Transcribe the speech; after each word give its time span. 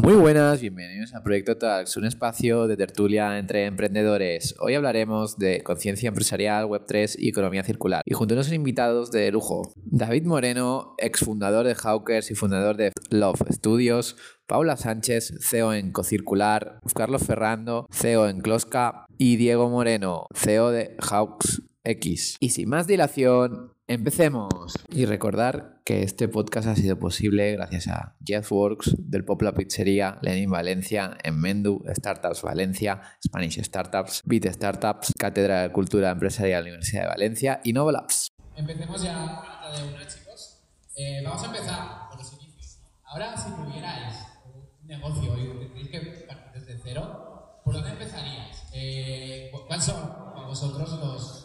Muy 0.00 0.14
buenas, 0.14 0.60
bienvenidos 0.60 1.12
a 1.12 1.24
Proyecto 1.24 1.56
Talks, 1.58 1.96
un 1.96 2.04
espacio 2.04 2.68
de 2.68 2.76
tertulia 2.76 3.36
entre 3.36 3.66
emprendedores. 3.66 4.54
Hoy 4.60 4.74
hablaremos 4.74 5.38
de 5.38 5.62
conciencia 5.64 6.06
empresarial, 6.06 6.66
Web3 6.66 7.16
y 7.18 7.28
economía 7.28 7.64
circular. 7.64 8.02
Y 8.06 8.14
junto 8.14 8.34
a 8.34 8.36
unos 8.36 8.52
invitados 8.52 9.10
de 9.10 9.32
lujo, 9.32 9.72
David 9.74 10.24
Moreno, 10.24 10.94
exfundador 10.98 11.66
de 11.66 11.74
Hawkers 11.74 12.30
y 12.30 12.36
fundador 12.36 12.76
de 12.76 12.92
Love 13.10 13.42
Studios, 13.50 14.16
Paula 14.46 14.76
Sánchez, 14.76 15.34
CEO 15.40 15.74
en 15.74 15.90
Cocircular, 15.90 16.78
Carlos 16.94 17.26
Ferrando, 17.26 17.88
CEO 17.90 18.28
en 18.28 18.40
Closca 18.40 19.04
y 19.18 19.34
Diego 19.34 19.68
Moreno, 19.68 20.28
CEO 20.32 20.70
de 20.70 20.96
Hawks 21.00 21.62
X. 21.82 22.36
Y 22.38 22.50
sin 22.50 22.68
más 22.68 22.86
dilación, 22.86 23.72
empecemos. 23.88 24.74
Y 24.90 25.06
recordar 25.06 25.80
que 25.84 26.02
este 26.02 26.28
podcast 26.28 26.68
ha 26.68 26.76
sido 26.76 26.98
posible 26.98 27.52
gracias 27.52 27.88
a 27.88 28.14
JetWorks, 28.20 28.94
del 28.98 29.24
Popla 29.24 29.52
Pizzería, 29.54 30.18
Lenin 30.22 30.50
Valencia, 30.50 31.16
Enmendu, 31.24 31.82
Startups 31.88 32.42
Valencia, 32.42 33.00
Spanish 33.26 33.60
Startups, 33.62 34.22
Bit 34.26 34.46
Startups, 34.46 35.12
Cátedra 35.18 35.62
de 35.62 35.72
Cultura 35.72 36.10
Empresarial 36.10 36.64
de 36.64 36.70
la 36.70 36.74
Universidad 36.74 37.02
de 37.02 37.08
Valencia 37.08 37.60
y 37.64 37.72
Novolabs. 37.72 38.28
Empecemos 38.54 39.02
ya 39.02 39.16
una 39.16 39.76
de 39.76 39.88
una, 39.88 40.06
chicos. 40.06 40.60
Eh, 40.94 41.22
vamos 41.24 41.42
a 41.42 41.46
empezar 41.46 42.08
por 42.10 42.18
los 42.18 42.32
inicios. 42.34 42.80
Ahora, 43.04 43.36
si 43.36 43.50
tuvierais 43.52 44.14
un 44.44 44.86
negocio 44.86 45.38
y 45.38 45.58
tendréis 45.58 45.88
que 45.88 46.26
partir 46.26 46.60
desde 46.60 46.78
cero, 46.84 47.60
¿por 47.64 47.72
dónde 47.72 47.90
empezaríais? 47.90 48.64
Eh, 48.74 49.50
¿Cuáles 49.66 49.84
son 49.84 50.34
para 50.34 50.46
vosotros 50.46 50.90
los 50.90 51.37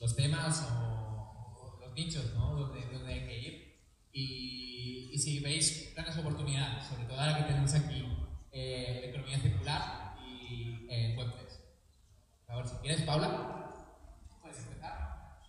los 0.00 0.14
temas 0.16 0.66
o, 0.72 1.78
los 1.80 1.92
nichos 1.94 2.32
¿no? 2.34 2.54
donde, 2.54 2.86
donde, 2.86 3.12
hay 3.12 3.26
que 3.26 3.38
ir. 3.38 3.78
Y, 4.12 5.10
y, 5.12 5.18
si 5.18 5.40
veis 5.40 5.92
grandes 5.94 6.16
oportunidades, 6.18 6.86
sobre 6.86 7.04
todo 7.04 7.20
ahora 7.20 7.38
que 7.38 7.44
tenemos 7.44 7.74
aquí 7.74 8.04
eh, 8.52 9.10
economía 9.10 9.38
circular 9.38 10.16
y 10.26 10.86
eh, 10.90 11.16
web3. 11.16 11.48
A 12.48 12.56
ver, 12.56 12.68
si 12.68 12.76
quieres, 12.76 13.02
Paula, 13.02 13.70
puedes 14.40 14.58
empezar. 14.58 15.42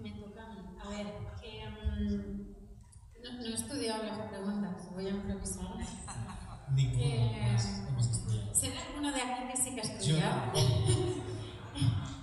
Me 0.00 0.10
toca 0.12 0.44
a 0.44 0.48
mí. 0.48 0.58
A 0.82 0.88
ver, 0.88 1.06
eh, 1.44 1.64
no, 3.22 3.32
no, 3.32 3.46
he 3.46 3.54
estudiado 3.54 4.02
las 4.04 4.28
preguntas, 4.28 4.90
voy 4.92 5.06
a 5.06 5.10
improvisar. 5.10 5.76
Ninguno 6.74 7.04
eh. 7.04 7.56
¿Será 8.54 8.80
alguno 8.86 9.12
de 9.12 9.20
aquí 9.20 9.48
que 9.50 9.56
sí 9.56 9.74
que 9.74 9.80
ha 9.80 9.84
estudiado? 9.84 10.52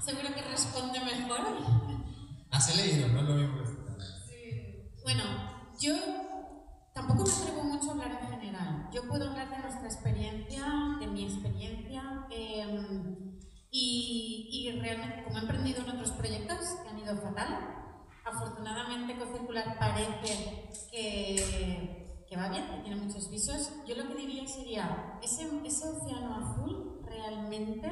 Seguro 0.04 0.34
que 0.34 0.42
responde 0.42 1.00
mejor. 1.00 2.00
Leído, 2.68 3.08
no 3.08 3.22
lo 3.22 3.36
mismo. 3.36 3.58
Bueno, 5.04 5.24
yo 5.80 5.96
tampoco 6.94 7.24
me 7.24 7.32
atrevo 7.32 7.64
mucho 7.64 7.90
a 7.90 7.94
hablar 7.94 8.20
en 8.22 8.28
general. 8.30 8.90
Yo 8.94 9.08
puedo 9.08 9.30
hablar 9.30 9.50
de 9.50 9.60
nuestra 9.60 9.88
experiencia, 9.88 10.66
de 11.00 11.08
mi 11.08 11.24
experiencia. 11.24 12.28
Em, 12.30 13.40
y, 13.72 14.50
y, 14.52 14.80
realmente, 14.80 15.24
como 15.24 15.38
he 15.38 15.42
emprendido 15.42 15.82
en 15.84 15.90
otros 15.90 16.12
proyectos 16.12 16.58
que 16.84 16.90
han 16.90 17.00
ido 17.00 17.16
fatal, 17.22 17.76
afortunadamente 18.26 19.18
Cocircular 19.18 19.80
parece 19.80 20.70
que, 20.92 22.26
que, 22.28 22.38
va 22.38 22.50
bien, 22.50 22.66
que 22.68 22.82
tiene 22.84 23.02
muchos 23.02 23.32
visos. 23.32 23.72
Yo 23.88 23.96
lo 23.96 24.08
que 24.10 24.16
diría 24.16 24.46
sería, 24.48 25.18
ese, 25.24 25.50
ese 25.66 25.88
océano 25.88 26.36
azul 26.36 27.02
realmente 27.06 27.90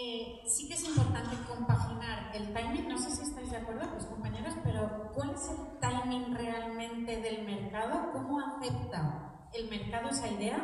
eh, 0.00 0.42
sí 0.46 0.68
que 0.68 0.74
es 0.74 0.88
importante 0.88 1.36
compaginar 1.48 2.30
el 2.34 2.52
timing, 2.52 2.88
no 2.88 2.98
sé 2.98 3.10
si 3.10 3.22
estáis 3.22 3.50
de 3.50 3.56
acuerdo, 3.56 3.90
pues 3.90 4.04
compañeros, 4.06 4.54
pero 4.62 5.10
¿cuál 5.14 5.30
es 5.30 5.50
el 5.50 5.78
timing 5.80 6.34
realmente 6.34 7.20
del 7.20 7.44
mercado? 7.44 8.12
¿Cómo 8.12 8.38
acepta 8.40 9.48
el 9.52 9.68
mercado 9.68 10.10
esa 10.10 10.28
idea 10.28 10.58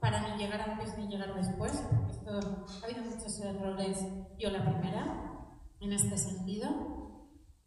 para 0.00 0.20
ni 0.20 0.38
llegar 0.38 0.60
antes 0.60 0.96
ni 0.96 1.08
llegar 1.08 1.34
después? 1.34 1.72
Porque 1.90 2.12
esto, 2.12 2.30
ha 2.30 2.84
habido 2.84 3.04
muchos 3.04 3.40
errores, 3.40 3.98
yo 4.38 4.50
la 4.50 4.64
primera, 4.64 5.48
en 5.80 5.92
este 5.92 6.16
sentido. 6.16 6.68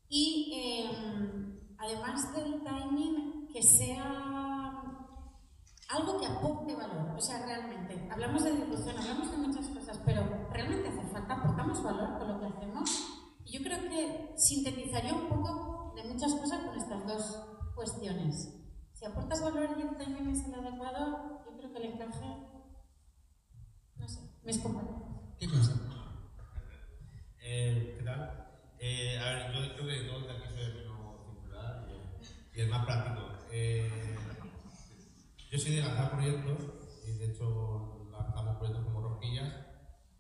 Y 0.08 0.52
eh, 0.54 1.74
además 1.78 2.34
del 2.36 2.64
timing, 2.64 3.48
que 3.52 3.62
sea 3.62 4.61
algo 5.92 6.20
que 6.20 6.26
aporte 6.26 6.76
valor. 6.76 7.16
O 7.16 7.22
sea, 7.22 7.46
realmente, 7.46 8.08
hablamos 8.10 8.44
de 8.44 8.52
discusión, 8.52 8.98
hablamos 8.98 9.32
de 9.32 9.38
muchas 9.38 9.68
cosas, 9.68 10.00
pero 10.06 10.24
realmente 10.52 10.90
hace 10.90 11.04
falta, 11.12 11.34
aportamos 11.34 11.84
valor 11.84 12.18
con 12.18 12.28
lo 12.28 12.40
que 12.40 12.46
hacemos. 12.46 12.90
Y 13.46 13.58
yo 13.58 13.64
creo 13.64 13.90
que 13.90 14.34
sintetizaría 14.38 15.14
un 15.14 15.28
poco 15.28 15.94
de 15.96 16.04
muchas 16.06 16.34
cosas 16.36 16.64
con 16.64 16.78
estas 16.78 17.06
dos 17.06 17.44
cuestiones. 17.76 18.58
Si 18.94 19.06
aportas 19.06 19.42
valor 19.42 19.76
y 19.78 19.82
el 19.82 19.98
timing 19.98 20.30
es 20.30 20.46
el 20.46 20.54
adecuado, 20.54 21.44
yo 21.46 21.58
creo 21.58 21.74
que 21.74 21.78
el 21.80 21.94
encaje, 21.94 22.48
no 23.96 24.08
sé, 24.08 24.20
mis 24.44 24.60
compañeros. 24.60 25.02
¿Qué 25.40 25.50
cosa? 25.50 25.74
Eh, 27.44 27.96
¿Qué 27.98 28.04
tal? 28.06 28.48
Eh, 28.80 29.18
a 29.20 29.26
ver, 29.26 29.54
yo 29.54 29.76
creo 29.76 29.88
que 29.88 30.08
todo 30.08 30.28
de 30.28 30.32
aquí 30.32 30.54
soy 30.54 30.64
el 30.64 30.74
menos 30.76 31.26
circular 31.26 31.88
y, 31.90 32.58
y 32.58 32.62
el 32.62 32.70
más 32.70 32.86
práctico. 32.86 33.22
Eh, 33.52 34.12
yo 35.51 35.51
soy 35.62 35.76
de 35.76 35.82
lanzar 35.82 36.12
proyectos 36.12 36.58
y 37.06 37.12
de 37.20 37.26
hecho 37.26 38.10
lanzamos 38.12 38.58
proyectos 38.58 38.84
como 38.84 39.02
rosquillas, 39.02 39.54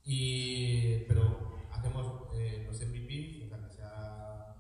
y, 0.04 1.00
pero 1.08 1.58
hacemos 1.72 2.30
eh, 2.36 2.64
los 2.68 2.80
MVP, 2.80 3.46
o 3.46 3.50
sea, 3.50 3.68
que 3.68 3.74
sea 3.74 4.56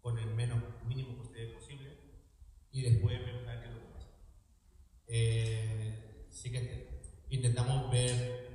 con 0.00 0.18
el 0.18 0.34
menos 0.34 0.62
mínimo 0.86 1.18
coste 1.18 1.48
posible 1.48 1.98
y 2.70 2.82
después 2.82 3.18
vemos 3.18 3.42
a 3.42 3.54
ver 3.54 3.60
qué 3.60 3.68
es 3.68 3.74
lo 3.74 3.80
que 3.80 3.92
pasa. 3.92 4.08
Eh, 5.08 6.26
sí 6.30 6.52
que 6.52 7.02
intentamos 7.30 7.90
ver 7.90 8.48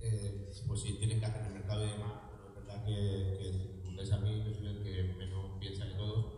eh, 0.00 0.50
pues, 0.66 0.82
si 0.82 0.94
tienen 0.94 1.20
que 1.20 1.26
hacer 1.26 1.46
el 1.46 1.52
mercado 1.52 1.86
y 1.86 1.90
demás, 1.90 2.12
pero 2.32 2.48
es 2.48 2.54
verdad 2.56 2.84
que, 2.84 3.38
que 3.38 4.12
a 4.12 4.18
mí, 4.18 4.44
yo 4.44 4.52
soy 4.52 4.66
el 4.66 4.82
que 4.82 5.14
menos 5.16 5.58
piensa 5.60 5.84
de 5.84 5.94
todos. 5.94 6.34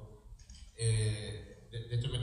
Eh, 0.77 1.69
de, 1.71 1.97
hecho, 1.97 2.09
me 2.11 2.19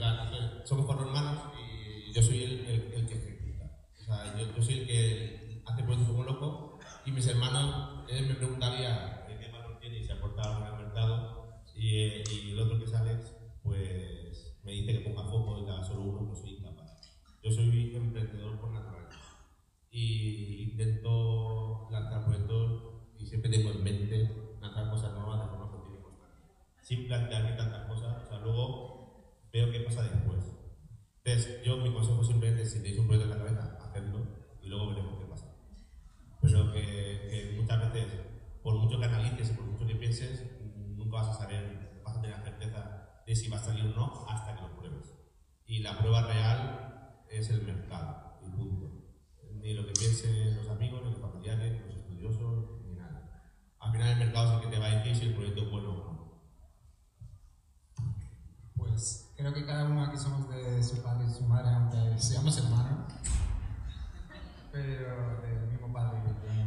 somos 0.64 0.86
cuatro 0.86 1.06
hermanos 1.06 1.52
y 1.58 2.12
yo 2.12 2.22
soy 2.22 2.44
el, 2.44 2.66
el, 2.94 3.06
que 3.06 3.14
ejecuta. 3.14 3.78
O 4.00 4.04
sea, 4.04 4.38
yo, 4.38 4.54
yo, 4.54 4.62
soy 4.62 4.80
el 4.80 4.86
que 4.86 5.62
hace 5.66 5.82
proyectos 5.82 6.08
como 6.10 6.24
loco 6.24 6.78
y 7.06 7.10
mis 7.10 7.26
hermanos, 7.26 8.04
él 8.08 8.26
me 8.26 8.34
preguntaría 8.34 9.26
qué 9.26 9.50
valor 9.50 9.78
tiene 9.80 9.98
y 9.98 10.04
se 10.04 10.12
aporta 10.12 10.42
algo 10.42 10.64
al 10.66 10.84
mercado 10.84 11.62
y, 11.74 11.98
eh, 11.98 12.24
y, 12.30 12.50
el 12.52 12.60
otro 12.60 12.78
que 12.78 12.86
sale, 12.86 13.18
pues 13.62 14.58
me 14.62 14.72
dice 14.72 14.92
que 14.92 15.10
ponga 15.10 15.24
foco 15.24 15.62
y 15.62 15.66
cada 15.66 15.82
solo 15.82 16.02
uno, 16.02 16.28
pues 16.28 16.40
soy 16.40 16.56
incapaz. 16.56 16.90
Yo 17.42 17.50
soy 17.50 17.96
emprendedor 17.96 18.60
por 18.60 18.70
naturaleza 18.70 19.18
y 19.90 20.70
intento 20.70 21.88
lanzar 21.90 22.24
proyectos 22.24 22.92
y 23.18 23.26
siempre 23.26 23.50
tengo 23.50 23.70
en 23.70 23.82
mente 23.84 24.56
lanzar 24.60 24.90
cosas 24.90 25.12
nuevas 25.12 25.40
de 25.40 25.48
forma 25.48 25.70
continua 25.70 26.00
y 26.00 26.02
constante. 26.02 26.36
Sin 26.82 27.06
plantearme 27.06 27.52
tantas 27.52 27.86
cosas, 27.88 28.24
o 28.24 28.28
sea, 28.28 28.38
luego 28.38 29.48
veo 29.52 29.70
qué 29.70 29.80
pasa 29.80 30.02
después. 30.02 30.44
Entonces, 31.24 31.62
yo 31.64 31.76
mi 31.76 31.92
consejo 31.92 32.24
simplemente 32.24 32.62
es 32.62 32.72
si 32.72 32.78
tenéis 32.78 32.98
un 32.98 33.06
proyecto 33.06 33.32
en 33.32 33.38
la 33.38 33.44
cabeza, 33.44 33.78
hacedlo 33.80 34.26
y 34.60 34.68
luego 34.68 34.88
veremos 34.88 35.18
qué 35.18 35.26
pasa. 35.26 35.54
Pero 36.40 36.72
que, 36.72 37.54
muchas 37.56 37.92
veces, 37.92 38.12
por 38.62 38.74
mucho 38.74 38.98
que 38.98 39.04
analices 39.04 39.50
y 39.50 39.54
por 39.54 39.66
mucho 39.66 39.86
que 39.86 39.94
pienses, 39.94 40.44
nunca 40.96 41.18
vas 41.18 41.28
a 41.28 41.38
saber, 41.42 42.00
vas 42.04 42.16
a 42.16 42.22
tener 42.22 42.38
la 42.38 42.44
certeza 42.44 43.22
de 43.26 43.36
si 43.36 43.48
va 43.48 43.58
a 43.58 43.62
salir 43.62 43.84
o 43.84 43.96
no 43.96 44.26
hasta 44.28 44.56
que 44.56 44.62
lo 44.62 44.76
pruebes. 44.76 45.14
Y 45.66 45.80
la 45.92 45.98
prueba 45.98 46.22
real 46.22 47.24
es 47.28 47.50
el 47.50 47.62
mercado, 47.62 48.38
y 48.42 48.50
punto. 48.50 49.04
Ni 49.60 49.74
lo 49.74 49.86
que 49.86 49.92
piensen 49.92 50.56
los 50.56 50.68
amigos, 50.70 51.02
ni 51.04 51.10
los 51.10 51.20
familiares, 51.20 51.72
ni 51.72 51.86
los 51.86 51.96
estudiosos, 51.96 52.80
ni 52.84 52.94
nada. 52.94 53.42
Al 53.78 53.92
final 53.92 54.08
el 54.12 54.18
mercado 54.18 54.48
es 54.48 54.54
el 54.54 54.60
que 54.62 54.74
te 54.74 54.80
va 54.80 54.86
a 54.86 54.96
decir 54.96 55.16
si 55.16 55.26
el 55.26 55.34
proyecto 55.34 55.62
es 55.62 55.70
bueno 55.70 55.90
o 55.90 56.12
no. 56.12 56.22
Pues 58.74 59.32
creo 59.36 59.52
que 59.52 59.66
cada 59.66 59.84
uno 59.84 60.04
aquí 60.04 60.16
somos 60.16 60.48
de 60.48 60.82
su 60.82 61.02
padre 61.02 61.26
y 61.26 61.30
su 61.30 61.44
madre, 61.44 61.74
aunque 61.74 62.18
seamos 62.18 62.56
hermanos, 62.56 63.12
pero 64.72 65.42
del 65.42 65.68
mismo 65.68 65.92
padre 65.92 66.20
y 66.24 66.61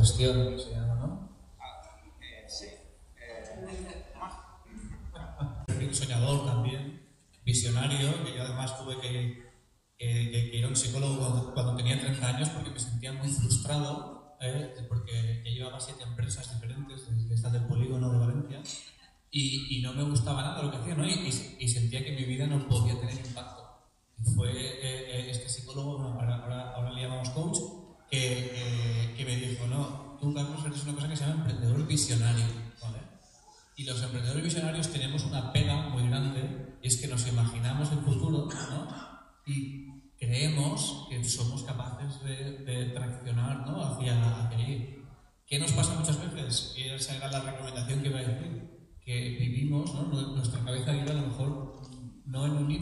Autogestión 0.00 0.58
se 0.58 0.70
llama, 0.70 0.94
¿no? 0.94 1.28
Perfil 5.66 5.94
soñador 5.94 6.46
también, 6.46 7.06
visionario, 7.44 8.24
que 8.24 8.34
yo 8.34 8.42
además 8.44 8.78
tuve 8.78 8.98
que, 8.98 9.10
que- 9.98 10.30
que- 10.30 10.50
que 10.50 10.56
ir 10.56 10.64
a 10.64 10.68
un 10.68 10.76
psicólogo 10.76 11.18
cuando, 11.18 11.52
cuando 11.54 11.76
tenía 11.76 12.00
30 12.00 12.28
años 12.28 12.48
porque 12.48 12.70
me 12.70 12.80
sentía 12.80 13.12
muy 13.12 13.28
frustrado, 13.28 14.36
¿eh? 14.40 14.74
porque 14.88 15.42
ya 15.44 15.50
llevaba 15.50 15.78
siete 15.80 16.02
empresas 16.04 16.50
diferentes, 16.54 17.06
desde 17.14 17.34
esta 17.34 17.50
del 17.50 17.66
polígono 17.66 18.10
de 18.10 18.18
Valencia, 18.18 18.62
y, 19.30 19.78
y 19.78 19.82
no 19.82 19.92
me 19.92 20.02
gustaba 20.04 20.40
nada 20.42 20.62
lo 20.62 20.70
que 20.70 20.78
hacía, 20.78 20.94
¿no? 20.94 21.06
Y, 21.06 21.12
y- 21.12 21.56
y 21.60 21.68
sentía 21.68 22.02
que 22.02 22.12
mi 22.12 22.24
vida 22.24 22.46
no 22.46 22.66
podía 22.66 22.98
tener 22.98 23.14
impacto. 23.26 23.60
Y 24.18 24.34
fue 24.34 24.50
eh, 24.50 25.26
eh, 25.26 25.30
este 25.30 25.46
psicólogo, 25.48 25.98
bueno, 25.98 26.18
ahora, 26.18 26.36
ahora, 26.42 26.70
ahora 26.74 26.90
le 26.92 27.02
llamamos 27.02 27.28
coach, 27.30 27.58
que, 28.10 28.50
eh, 28.54 29.14
que 29.16 29.24
me 29.24 29.36
dijo, 29.36 29.66
no, 29.68 30.18
tú 30.20 30.34
Carlos 30.34 30.64
eres 30.66 30.82
una 30.82 30.94
cosa 30.94 31.08
que 31.08 31.16
se 31.16 31.24
llama 31.24 31.42
emprendedor 31.44 31.86
visionario, 31.86 32.44
¿vale? 32.82 32.98
Y 33.76 33.84
los 33.84 34.02
emprendedores 34.02 34.42
visionarios 34.42 34.88
tenemos 34.90 35.24
una 35.24 35.52
pega 35.52 35.88
muy 35.90 36.08
grande, 36.08 36.74
y 36.82 36.88
es 36.88 36.96
que 37.00 37.06
nos 37.06 37.24
imaginamos 37.28 37.92
el 37.92 38.00
futuro, 38.00 38.48
¿no? 38.70 38.88
Y 39.46 40.10
creemos 40.18 41.06
que 41.08 41.22
somos 41.24 41.62
capaces 41.62 42.20
de, 42.24 42.58
de 42.64 42.86
traccionar, 42.86 43.64
¿no? 43.64 43.80
Hacia, 43.80 44.44
hacia 44.46 44.58
ahí. 44.58 45.04
¿Qué 45.50 45.58
nos 45.58 45.72
pasa 45.72 45.94
muchas 45.98 46.16
veces? 46.32 46.74
Y 46.78 46.82
esa 46.84 47.16
era 47.16 47.28
la 47.28 47.40
recomendación 47.40 48.02
que 48.02 48.08
iba 48.08 48.20
a 48.20 48.22
decir, 48.22 48.96
que 49.04 49.30
vivimos, 49.40 49.92
¿no? 49.92 50.02
Nu- 50.04 50.36
Nuestra 50.36 50.60
cabeza 50.64 50.92
vive 50.92 51.10
a 51.10 51.14
lo 51.14 51.26
mejor 51.26 51.82
no 52.24 52.46
en 52.46 52.52
un 52.52 52.70
Y 52.70 52.78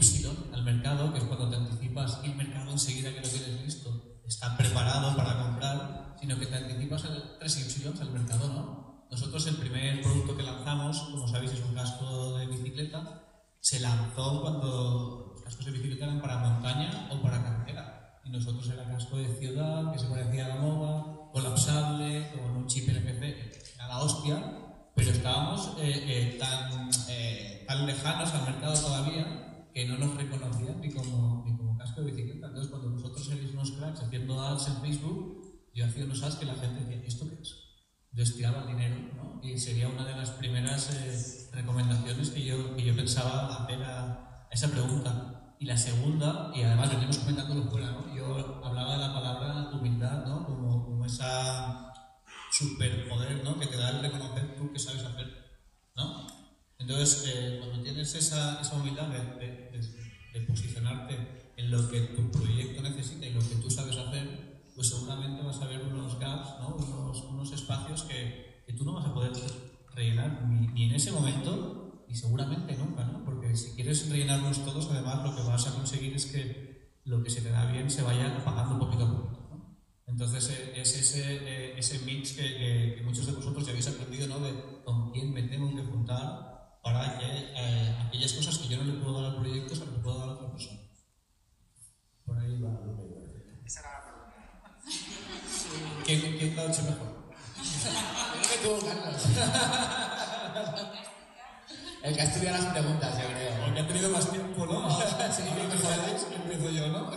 al 0.53 0.63
mercado, 0.63 1.11
que 1.11 1.17
es 1.17 1.23
cuando 1.25 1.49
te 1.49 1.55
anticipas 1.55 2.19
y 2.23 2.27
el 2.29 2.35
mercado 2.35 2.69
enseguida 2.71 3.09
que 3.09 3.21
lo 3.21 3.27
tienes 3.27 3.63
listo 3.63 4.21
está 4.23 4.55
preparado 4.55 5.17
para 5.17 5.41
comprar, 5.41 6.15
sino 6.21 6.37
que 6.37 6.45
te 6.45 6.55
anticipas 6.57 7.05
el 7.05 7.39
3Y 7.39 8.01
al 8.01 8.11
mercado, 8.11 8.47
¿no? 8.49 9.07
Nosotros 9.09 9.47
el 9.47 9.55
primer 9.55 10.03
producto 10.03 10.37
que 10.37 10.43
lanzamos, 10.43 10.99
como 10.99 11.27
sabéis, 11.27 11.53
es 11.53 11.61
un 11.65 11.73
casco 11.73 12.37
de 12.37 12.45
bicicleta, 12.45 13.23
se 13.59 13.79
lanzó 13.79 14.43
cuando 14.43 15.31
los 15.33 15.41
cascos 15.41 15.65
de 15.65 15.71
bicicleta 15.71 16.05
eran 16.05 16.21
para 16.21 16.37
montaña 16.37 17.09
o 17.11 17.19
para 17.19 17.41
carretera. 17.41 18.19
Y 18.23 18.29
nosotros 18.29 18.69
era 18.69 18.87
casco 18.87 19.17
de 19.17 19.33
ciudad, 19.39 19.91
que 19.91 19.97
se 19.97 20.05
parecía 20.05 20.45
a 20.45 20.49
la 20.49 20.55
MOVA, 20.57 21.15
colapsable, 21.31 22.31
con 22.31 22.57
un 22.57 22.67
chip 22.67 22.89
NFC, 22.89 23.23
era 23.75 23.87
la 23.87 23.99
hostia, 23.99 24.59
pero 24.95 25.11
estábamos 25.11 25.75
eh, 25.79 26.03
eh, 26.07 26.37
tan, 26.39 26.89
eh, 27.09 27.63
tan 27.67 27.85
lejanos 27.85 28.33
al 28.33 28.43
mercado 28.45 28.73
todavía 28.73 29.67
que 29.73 29.87
no 29.87 29.97
nos 29.97 30.15
reconocían 30.15 30.81
ni 30.81 30.91
como, 30.91 31.43
ni 31.45 31.55
como 31.55 31.77
casco 31.77 32.01
de 32.01 32.11
bicicleta. 32.11 32.47
Entonces, 32.47 32.69
cuando 32.69 32.91
vosotros 32.91 33.25
seréis 33.25 33.51
unos 33.53 33.71
cracks 33.71 34.01
haciendo 34.01 34.41
ads 34.41 34.67
en 34.67 34.81
Facebook, 34.81 35.69
yo 35.73 35.85
hacía 35.85 36.05
unos 36.05 36.21
ads 36.23 36.35
que 36.35 36.45
la 36.45 36.55
gente 36.55 36.83
decía, 36.83 37.01
¿esto 37.05 37.29
qué 37.29 37.41
es? 37.41 37.55
Entonces 38.11 38.35
tiraba 38.35 38.65
dinero, 38.65 38.95
¿no? 39.15 39.39
Y 39.43 39.57
sería 39.57 39.87
una 39.87 40.05
de 40.05 40.15
las 40.15 40.31
primeras 40.31 40.89
eh, 40.93 41.49
recomendaciones 41.55 42.31
que 42.31 42.43
yo, 42.43 42.75
que 42.75 42.83
yo 42.83 42.95
pensaba 42.95 43.63
hacer 43.63 43.83
a, 43.83 44.47
a 44.49 44.49
esa 44.51 44.69
pregunta. 44.69 45.55
Y 45.59 45.65
la 45.65 45.77
segunda, 45.77 46.51
y 46.55 46.63
además 46.63 46.89
venimos 46.89 47.17
comentándolo 47.19 47.69
fuera, 47.69 47.91
¿no? 47.91 48.15
Yo 48.15 48.65
hablaba 48.65 48.93
de 48.93 48.99
la 48.99 49.13
palabra 49.13 49.69
humildad, 49.73 50.25
¿no? 50.25 50.45
Como 50.45 50.78
esa 51.09 51.93
superpoder, 52.51 53.43
¿no? 53.43 53.59
Que 53.59 53.67
te 53.67 53.77
da 53.77 53.89
el 53.91 54.01
reconocer 54.01 54.55
tú 54.57 54.71
que 54.71 54.79
sabes 54.79 55.03
hacer, 55.03 55.27
¿no? 55.95 56.27
Entonces, 56.79 57.25
eh, 57.27 57.57
cuando 57.59 57.83
tienes 57.83 58.13
esa, 58.15 58.61
esa 58.61 58.75
humildad 58.75 59.07
de, 59.09 59.19
de- 59.39 59.69
de- 59.71 60.09
de 60.33 60.41
posicionarte 60.45 61.17
en 61.57 61.71
lo 61.71 61.89
que 61.89 61.99
tu 62.15 62.29
proyecto 62.31 62.81
necesita 62.81 63.25
y 63.25 63.33
lo 63.33 63.41
que 63.41 63.55
tú 63.55 63.69
sabes 63.69 63.97
hacer, 63.97 64.63
pues 64.75 64.89
seguramente 64.89 65.41
vas 65.43 65.59
a 65.61 65.65
ver 65.67 65.81
unos 65.83 66.17
gaps, 66.19 66.59
¿no? 66.61 66.75
unos, 66.75 67.23
unos 67.23 67.51
espacios 67.51 68.03
que, 68.03 68.63
que 68.65 68.73
tú 68.73 68.85
no 68.85 68.93
vas 68.93 69.05
a 69.07 69.13
poder 69.13 69.31
rellenar 69.95 70.43
ni, 70.47 70.67
ni 70.67 70.83
en 70.85 70.95
ese 70.95 71.11
momento 71.11 72.05
ni 72.07 72.15
seguramente 72.15 72.75
nunca, 72.77 73.03
¿no? 73.05 73.23
Porque 73.25 73.55
si 73.55 73.71
quieres 73.75 74.09
rellenarlos 74.09 74.63
todos, 74.65 74.87
además 74.91 75.23
lo 75.23 75.35
que 75.35 75.43
vas 75.43 75.67
a 75.67 75.73
conseguir 75.73 76.13
es 76.15 76.25
que 76.27 76.89
lo 77.05 77.21
que 77.23 77.29
se 77.29 77.41
te 77.41 77.49
da 77.49 77.65
bien 77.71 77.89
se 77.89 78.01
vaya 78.03 78.35
apagando 78.37 78.79
poquito 78.79 79.03
a 79.05 79.11
poquito. 79.11 79.38
Entonces 80.09 80.49
eh, 80.49 80.73
es 80.75 80.95
ese, 80.97 81.21
eh, 81.23 81.73
ese 81.77 81.99
mix 81.99 82.33
que, 82.33 82.41
que- 82.43 82.93
que 82.97 83.01
muchos 83.03 83.25
de 83.27 83.31
vosotros 83.33 83.63
ya 83.65 83.71
habéis 83.71 83.87
aprendido, 83.87 84.27
¿no? 84.27 84.39
De 84.39 84.51
con 84.83 85.11
quién 85.11 85.31
me 85.33 85.43
tengo 85.43 85.69
que 85.75 85.83
juntar 85.83 86.79
para 86.83 87.17
que 87.19 87.25
eh, 87.55 87.95
aquellas 88.07 88.33
cosas 88.33 88.57
que 88.57 88.67
yo 88.69 88.77
no 88.77 88.85
le 88.85 88.99
puedo 88.99 89.21
dar 89.21 89.31
al 89.31 89.37
proyecto 89.39 89.75
se 89.75 89.85
las 89.85 89.95
puedo 90.03 90.17
dar 90.19 90.29
a 90.29 90.31
otra 90.33 90.51
persona. 90.51 90.79
Por 92.25 92.37
ahí 92.39 92.59
va 92.61 92.79
que. 92.81 93.65
Esa 93.65 93.79
era 93.81 93.89
la 93.91 94.01
pregunta. 94.05 94.79
¿Quién, 96.05 96.19
quién 96.37 96.55
lo 96.55 96.61
ha 96.61 96.65
hecho 96.65 96.83
mejor? 96.83 97.09
Creo 98.33 98.79
que 98.79 98.79
tú, 98.81 98.87
Carlos. 98.87 99.23
El 102.01 102.15
que 102.15 102.21
ha 102.21 102.23
estudiado 102.23 102.57
las 102.63 102.71
preguntas, 102.73 103.13
yo 103.21 103.27
creo. 103.27 103.65
Porque 103.65 103.79
ha 103.81 103.87
tenido 103.87 104.09
más 104.09 104.31
tiempo, 104.31 104.65
¿no? 104.65 104.89
sí, 104.89 105.43
que 106.29 106.35
empiezo 106.35 106.69
yo, 106.71 106.87
¿no? 106.87 107.11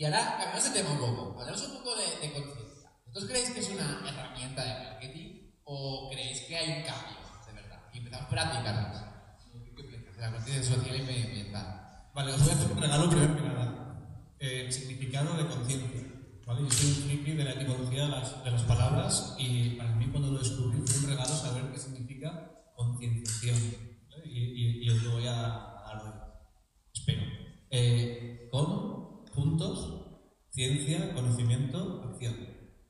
Y 0.00 0.04
ahora 0.06 0.38
cambiamos 0.38 0.64
el 0.64 0.72
tema 0.72 0.92
un 0.92 0.98
poco, 0.98 1.40
hablamos 1.42 1.62
un 1.62 1.74
poco 1.74 1.94
de, 1.94 2.26
de 2.26 2.32
conciencia. 2.32 2.90
¿Vosotros 3.04 3.28
creéis 3.28 3.50
que 3.50 3.60
es 3.60 3.68
una 3.68 4.00
herramienta 4.08 4.64
de 4.64 4.84
marketing 4.84 5.50
o 5.64 6.08
creéis 6.10 6.40
que 6.48 6.56
hay 6.56 6.78
un 6.78 6.84
cambio, 6.86 7.18
de 7.46 7.52
verdad? 7.52 7.82
Y 7.92 7.98
empezamos 7.98 8.24
a 8.24 8.28
practicarlos. 8.30 9.02
La 10.18 10.32
conciencia 10.32 10.74
social 10.74 10.96
y 10.96 11.02
medioambiental. 11.02 12.08
Vale, 12.14 12.32
os 12.32 12.40
voy 12.40 12.48
a 12.48 12.54
hacer 12.54 12.72
un 12.72 12.80
regalo 12.80 13.10
primero 13.10 13.36
que 13.36 13.42
nada. 13.42 14.24
Eh, 14.38 14.62
el 14.64 14.72
significado 14.72 15.36
de 15.36 15.46
conciencia. 15.46 16.00
¿vale? 16.46 16.62
Yo 16.62 16.70
soy 16.70 16.88
un 16.88 16.94
friki 16.94 17.32
de 17.32 17.44
la 17.44 17.50
etimología 17.50 18.04
de 18.04 18.08
las, 18.08 18.42
de 18.42 18.50
las 18.52 18.62
palabras 18.62 19.36
y 19.38 19.76
para 19.76 19.90
mí 19.96 20.06
cuando 20.06 20.30
lo 20.30 20.38
descubrí 20.38 20.80
fue 20.80 20.98
un 21.00 21.10
regalo 21.10 21.36
saber 21.36 21.70
qué 21.72 21.78
significa 21.78 22.50
concienciación. 22.74 23.58
¿vale? 24.08 24.22
Y, 24.24 24.38
y, 24.38 24.86
y, 24.86 24.90
os 24.92 25.02
lo 25.02 25.10
voy 25.10 25.26
a 25.26 25.32
dar 25.32 26.02
hoy. 26.02 26.12
Espero. 26.94 27.20
Eh, 27.68 28.48
¿Cómo? 28.50 28.99
Juntos, 29.40 30.04
ciencia, 30.50 31.14
conocimiento, 31.14 32.02
acción. 32.10 32.34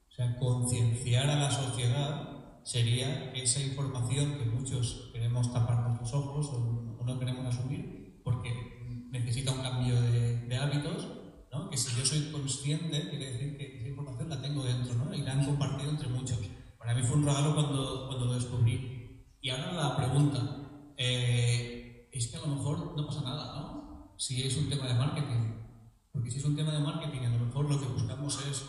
O 0.09 0.13
sea, 0.13 0.37
concienciar 0.39 1.31
a 1.31 1.37
la 1.37 1.51
sociedad 1.51 2.63
sería 2.65 3.33
esa 3.33 3.63
información 3.63 4.37
que 4.37 4.45
muchos 4.45 5.11
queremos 5.13 5.53
taparnos 5.53 6.01
los 6.01 6.13
ojos 6.13 6.47
o, 6.49 6.97
o 7.01 7.05
no 7.05 7.19
queremos 7.19 7.47
asumir 7.47 8.01
porque 8.25 9.09
necesita 9.11 9.53
un 9.53 9.63
cambio 9.63 10.01
de, 10.01 10.47
de 10.47 10.57
hábitos, 10.57 11.09
¿no? 11.53 11.69
que 11.71 11.77
si 11.77 11.97
yo 11.97 12.05
soy 12.05 12.31
consciente, 12.31 13.09
quiere 13.09 13.33
decir 13.33 13.57
que 13.57 13.79
esa 13.79 13.89
información 13.89 14.29
la 14.29 14.41
tengo 14.41 14.63
dentro 14.63 14.95
¿no? 14.95 15.15
y 15.15 15.23
la 15.23 15.33
han 15.33 15.45
compartido 15.45 15.91
entre 15.91 16.09
muchos. 16.09 16.39
Para 16.79 16.95
mí 16.95 17.03
fue 17.03 17.17
un 17.17 17.25
regalo 17.25 17.55
cuando, 17.55 18.07
cuando 18.09 18.27
lo 18.27 18.35
descubrí. 18.35 19.27
Y 19.41 19.51
ahora 19.51 19.73
la 19.73 19.97
pregunta, 19.97 20.93
eh, 20.97 22.09
es 22.13 22.29
que 22.29 22.37
a 22.37 22.41
lo 22.41 22.49
mejor 22.49 22.97
no 22.97 23.07
pasa 23.07 23.23
nada, 23.23 23.61
¿no? 23.61 24.15
Si 24.19 24.43
es 24.43 24.57
un 24.57 24.69
tema 24.69 24.87
de 24.87 24.95
marketing. 24.95 25.55
Porque 26.13 26.31
si 26.31 26.39
es 26.39 26.45
un 26.45 26.57
tema 26.57 26.73
de 26.73 26.81
marketing, 26.81 27.21
a 27.21 27.31
lo 27.31 27.47
mejor 27.47 27.71
lo 27.71 27.81
que 27.81 27.87
buscamos 27.87 28.39
es 28.47 28.65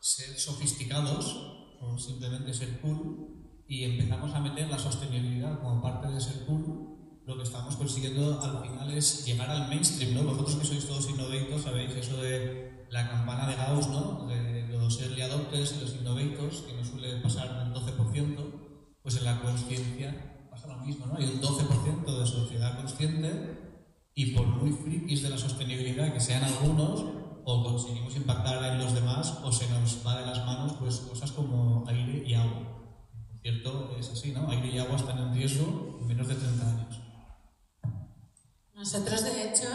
ser 0.00 0.38
sofisticados 0.38 1.76
o 1.80 1.98
simplemente 1.98 2.52
ser 2.52 2.80
cool 2.80 3.62
y 3.66 3.84
empezamos 3.84 4.34
a 4.34 4.40
meter 4.40 4.68
la 4.68 4.78
sostenibilidad 4.78 5.60
como 5.60 5.80
parte 5.80 6.08
de 6.08 6.20
ser 6.20 6.44
cool 6.46 6.90
lo 7.30 7.36
que 7.36 7.44
estamos 7.44 7.76
consiguiendo 7.76 8.40
al 8.40 8.60
final 8.60 8.90
es 8.90 9.24
llegar 9.24 9.48
al 9.50 9.68
mainstream, 9.68 10.14
¿no? 10.14 10.24
Vosotros 10.24 10.56
que 10.56 10.66
sois 10.66 10.86
todos 10.86 11.10
innovators 11.10 11.62
sabéis 11.62 11.94
eso 11.94 12.16
de 12.16 12.86
la 12.90 13.08
campana 13.08 13.46
de 13.46 13.54
Gauss, 13.54 13.86
¿no? 13.88 14.26
De 14.26 14.66
los 14.68 15.00
early 15.00 15.22
adopters 15.22 15.76
y 15.76 15.80
los 15.80 15.94
innovators, 15.94 16.62
que 16.62 16.72
no 16.72 16.84
suele 16.84 17.20
pasar 17.20 17.46
del 17.62 17.72
12%, 17.72 18.98
pues 19.02 19.16
en 19.16 19.24
la 19.24 19.40
conciencia 19.40 20.48
pasa 20.50 20.66
lo 20.66 20.78
mismo, 20.78 21.06
¿no? 21.06 21.16
Hay 21.16 21.24
un 21.26 21.40
12% 21.40 22.18
de 22.18 22.26
sociedad 22.26 22.76
consciente 22.76 23.30
y 24.14 24.34
por 24.34 24.46
muy 24.46 24.72
frikis 24.72 25.22
de 25.22 25.30
la 25.30 25.38
sostenibilidad 25.38 26.12
que 26.12 26.20
sean 26.20 26.42
algunos, 26.42 27.04
o 27.44 27.64
conseguimos 27.64 28.16
impactar 28.16 28.72
en 28.72 28.78
los 28.78 28.92
demás 28.92 29.38
o 29.44 29.52
se 29.52 29.68
nos 29.70 30.04
va 30.04 30.20
de 30.20 30.26
las 30.26 30.44
manos 30.44 30.72
pues 30.78 30.96
cosas 30.96 31.30
como 31.30 31.86
aire 31.86 32.24
y 32.26 32.34
agua. 32.34 32.76
Por 33.30 33.40
cierto, 33.40 33.96
es 33.98 34.10
así, 34.10 34.32
¿no? 34.32 34.50
Aire 34.50 34.68
y 34.68 34.78
agua 34.78 34.96
están 34.96 35.18
en 35.18 35.32
riesgo 35.32 35.98
en 36.00 36.06
menos 36.08 36.26
de 36.26 36.34
30 36.34 36.68
años. 36.68 37.00
Nosotros, 38.80 39.22
de 39.24 39.50
hecho, 39.50 39.68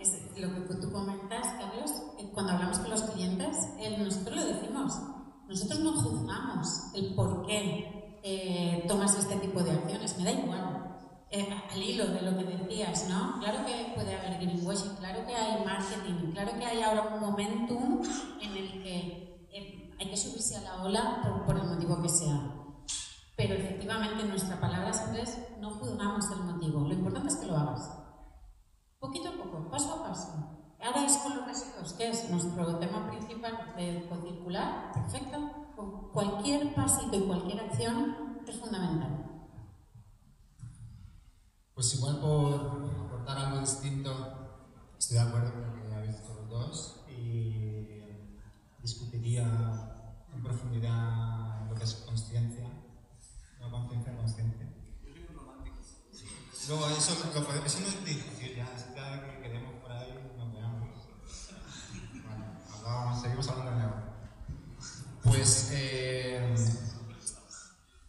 es 0.00 0.12
lo 0.38 0.66
que 0.66 0.74
tú 0.76 0.90
comentas, 0.90 1.46
Carlos, 1.58 1.90
cuando 2.32 2.52
hablamos 2.52 2.78
con 2.78 2.88
los 2.88 3.02
clientes, 3.02 3.54
nosotros 3.98 4.34
lo 4.34 4.46
decimos. 4.46 4.94
Nosotros 5.46 5.80
no 5.80 5.92
juzgamos 5.92 6.66
el 6.94 7.14
por 7.14 7.46
qué 7.46 8.18
eh, 8.22 8.82
tomas 8.88 9.14
este 9.14 9.36
tipo 9.36 9.60
de 9.60 9.72
acciones, 9.72 10.16
me 10.16 10.24
da 10.24 10.32
igual. 10.32 10.86
Eh, 11.30 11.46
al 11.70 11.82
hilo 11.82 12.06
de 12.06 12.22
lo 12.22 12.38
que 12.38 12.44
decías, 12.44 13.06
¿no? 13.10 13.38
Claro 13.40 13.66
que 13.66 13.92
puede 13.94 14.16
haber 14.16 14.40
greenwashing, 14.40 14.96
claro 14.96 15.26
que 15.26 15.34
hay 15.34 15.62
marketing, 15.62 16.32
claro 16.32 16.58
que 16.58 16.64
hay 16.64 16.80
ahora 16.80 17.14
un 17.14 17.20
momentum 17.20 18.00
que 18.82 19.48
eh, 19.52 19.94
hay 19.98 20.10
que 20.10 20.16
subirse 20.16 20.56
a 20.56 20.62
la 20.62 20.82
ola 20.82 21.20
por, 21.22 21.46
por 21.46 21.56
el 21.56 21.68
motivo 21.68 22.02
que 22.02 22.08
sea. 22.08 22.52
Pero 23.36 23.54
efectivamente 23.54 24.24
nuestra 24.24 24.58
palabra 24.60 24.92
siempre 24.92 25.22
es 25.22 25.38
no 25.60 25.70
juzgamos 25.70 26.24
el 26.30 26.44
motivo, 26.44 26.80
lo 26.80 26.94
importante 26.94 27.28
es 27.28 27.36
que 27.36 27.46
lo 27.46 27.56
hagas. 27.56 27.90
Poquito 28.98 29.28
a 29.28 29.32
poco, 29.32 29.70
paso 29.70 29.94
a 29.94 30.08
paso. 30.08 30.56
Ahora 30.82 31.04
es 31.04 31.16
con 31.18 31.36
los 31.36 31.46
residuos, 31.46 31.92
que 31.94 32.08
es 32.08 32.30
nuestro 32.30 32.76
tema 32.78 33.10
principal 33.10 33.74
de 33.76 34.06
Cocircular, 34.08 34.92
perfecto. 34.92 35.38
Cualquier 36.12 36.74
pasito 36.74 37.16
y 37.16 37.26
cualquier 37.26 37.60
acción 37.60 38.40
es 38.46 38.56
fundamental. 38.58 39.26
Pues 41.74 41.94
igual 41.94 42.20
por 42.20 42.54
aportar 43.04 43.36
algo 43.36 43.60
distinto, 43.60 44.10
estoy 44.98 45.18
de 45.18 45.22
acuerdo 45.24 45.52
con 45.52 45.76
lo 45.76 45.88
que 45.88 45.94
habéis 45.94 46.20
dicho 46.22 46.34
los 46.34 46.48
dos 46.48 47.04
y 47.08 47.65
en 49.34 50.42
profundidad 50.42 51.68
lo 51.68 51.74
que 51.74 51.82
es 51.82 51.94
conciencia, 51.94 52.64
no 53.60 53.70
conciencia 53.70 54.16
consciente. 54.16 54.66
Luego 56.68 56.88
eso, 56.90 57.14
lo, 57.34 57.64
eso 57.64 57.80
no 57.80 57.86
es 57.86 58.04
difícil, 58.04 58.56
ya, 58.56 58.68
ya 58.94 59.24
que 59.24 59.42
queremos 59.42 59.74
por 59.82 59.90
ahí, 59.90 60.12
nos 60.36 60.52
veamos. 60.52 60.88
Bueno, 62.82 63.20
seguimos 63.20 63.48
hablando 63.48 63.70
de 63.72 63.76
negocio. 63.78 64.06
Pues, 65.22 65.70
eh, 65.72 66.56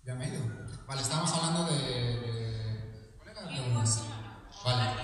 ya 0.06 0.16
medio. 0.16 0.40
Vale, 0.88 1.02
estábamos 1.02 1.32
hablando 1.34 1.66
de, 1.66 1.78
de 1.78 3.14
¿cuál 3.18 3.30
era 3.30 3.42
la 3.42 3.48
pregunta? 3.48 3.92
Vale. 4.66 5.02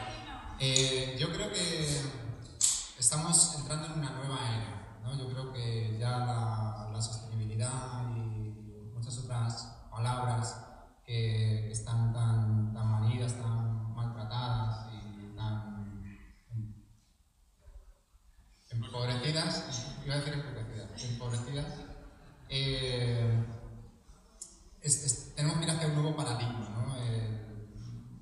Eh, 0.60 1.18
yo 1.20 1.32
creo 1.34 1.52
que 1.52 2.02
estamos 2.98 3.56
entrando 3.56 3.88
en 3.88 3.94
una 3.94 4.12
nueva 4.12 4.38
era, 4.50 4.73
Yo 5.18 5.30
creo 5.30 5.52
que 5.54 5.98
ya 6.00 6.20
la, 6.20 6.90
la 6.92 7.02
sostenibilidad 7.02 8.10
y 8.16 8.92
muchas 8.94 9.18
otras 9.20 9.88
palabras 9.92 10.66
que, 11.06 11.72
están 11.72 12.14
tan, 12.14 12.74
tan 12.74 12.88
manidas, 12.92 13.34
tan 13.34 13.94
maltratadas 13.94 14.88
y 14.94 15.36
tan 15.36 16.04
empobrecidas, 18.72 19.86
iba 20.06 20.16
a 20.16 20.18
decir 20.18 20.34
empobrecidas, 20.34 21.04
empobrecidas 21.04 21.66
eh, 22.50 23.44
tenemos 25.36 25.58
que 25.58 25.64
ir 25.64 25.72
hacia 25.72 25.88
un 25.88 25.94
nuevo 25.96 26.16
paradigma, 26.16 26.70
¿no? 26.70 26.96
Eh, 26.98 27.44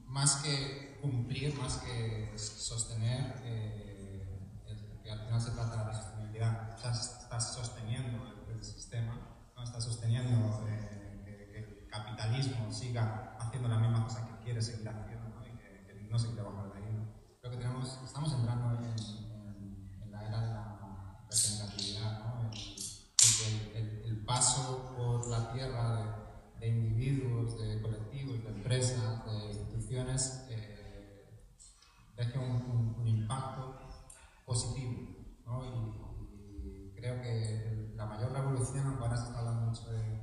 más 0.06 0.38
que 0.38 1.00
cumplir, 1.02 1.58
más 1.58 1.78
que 1.78 2.32
sostener, 2.38 3.42
eh, 3.44 4.28
el, 4.68 5.02
que 5.02 5.12
al 5.12 5.20
final 5.22 5.42
se 5.42 5.52
trata 5.52 5.78
de 5.78 5.86
la 5.86 5.94
sostenibilidad. 5.94 6.76
Estás, 6.76 7.22
estás 7.24 7.56
sosteniendo 7.56 8.28
el, 8.28 8.56
el, 8.56 8.64
sistema, 8.64 9.18
¿no? 9.56 9.64
estás 9.64 9.84
sosteniendo 9.84 10.68
eh, 10.68 11.22
que, 11.26 11.52
que, 11.52 11.58
el 11.60 11.88
capitalismo 11.90 12.72
siga 12.72 13.36
haciendo 13.40 13.68
la 13.68 13.80
misma 13.80 14.04
cosa 14.04 14.28
que 14.28 14.44
quiere 14.44 14.62
seguir 14.62 14.88
haciendo 14.88 15.30
¿no? 15.30 15.46
y 15.46 15.58
que, 15.58 15.86
que, 15.88 16.08
no 16.10 16.20
se 16.20 16.28
quiere 16.28 16.44
bajar 16.44 16.72
de 16.74 16.78
ahí. 16.78 16.94
¿no? 16.94 17.08
Creo 17.40 17.52
que 17.52 17.58
tenemos, 17.58 18.00
estamos 18.06 18.34
entrando 18.34 18.78
en, 18.78 18.86
en, 18.86 20.02
en 20.04 20.12
la 20.12 20.28
era 20.28 20.42
de 20.42 20.48
la 20.48 21.18
representatividad, 21.24 22.20
¿no? 22.20 22.52
el, 23.74 24.04
el 24.06 24.26
paso 24.26 24.94
por 24.96 25.28
la 25.28 25.52
tierra 25.52 25.96
de 25.96 26.22
de 26.62 26.68
individuos, 26.68 27.60
de 27.60 27.82
colectivos, 27.82 28.44
de 28.44 28.50
empresas, 28.50 29.26
de 29.26 29.52
instituciones, 29.52 30.46
eh, 30.50 31.50
deje 32.16 32.38
un, 32.38 32.52
un, 32.52 32.96
un, 33.00 33.08
impacto 33.08 33.80
positivo. 34.46 35.10
¿no? 35.44 35.66
Y, 35.66 36.68
y, 36.68 36.94
creo 36.96 37.20
que 37.20 37.94
la 37.96 38.06
mayor 38.06 38.32
revolución, 38.32 38.86
aunque 38.86 39.04
ahora 39.04 39.18
se 39.18 39.24
está 39.24 39.40
hablando 39.40 39.72
mucho 39.72 39.92
de, 39.92 40.22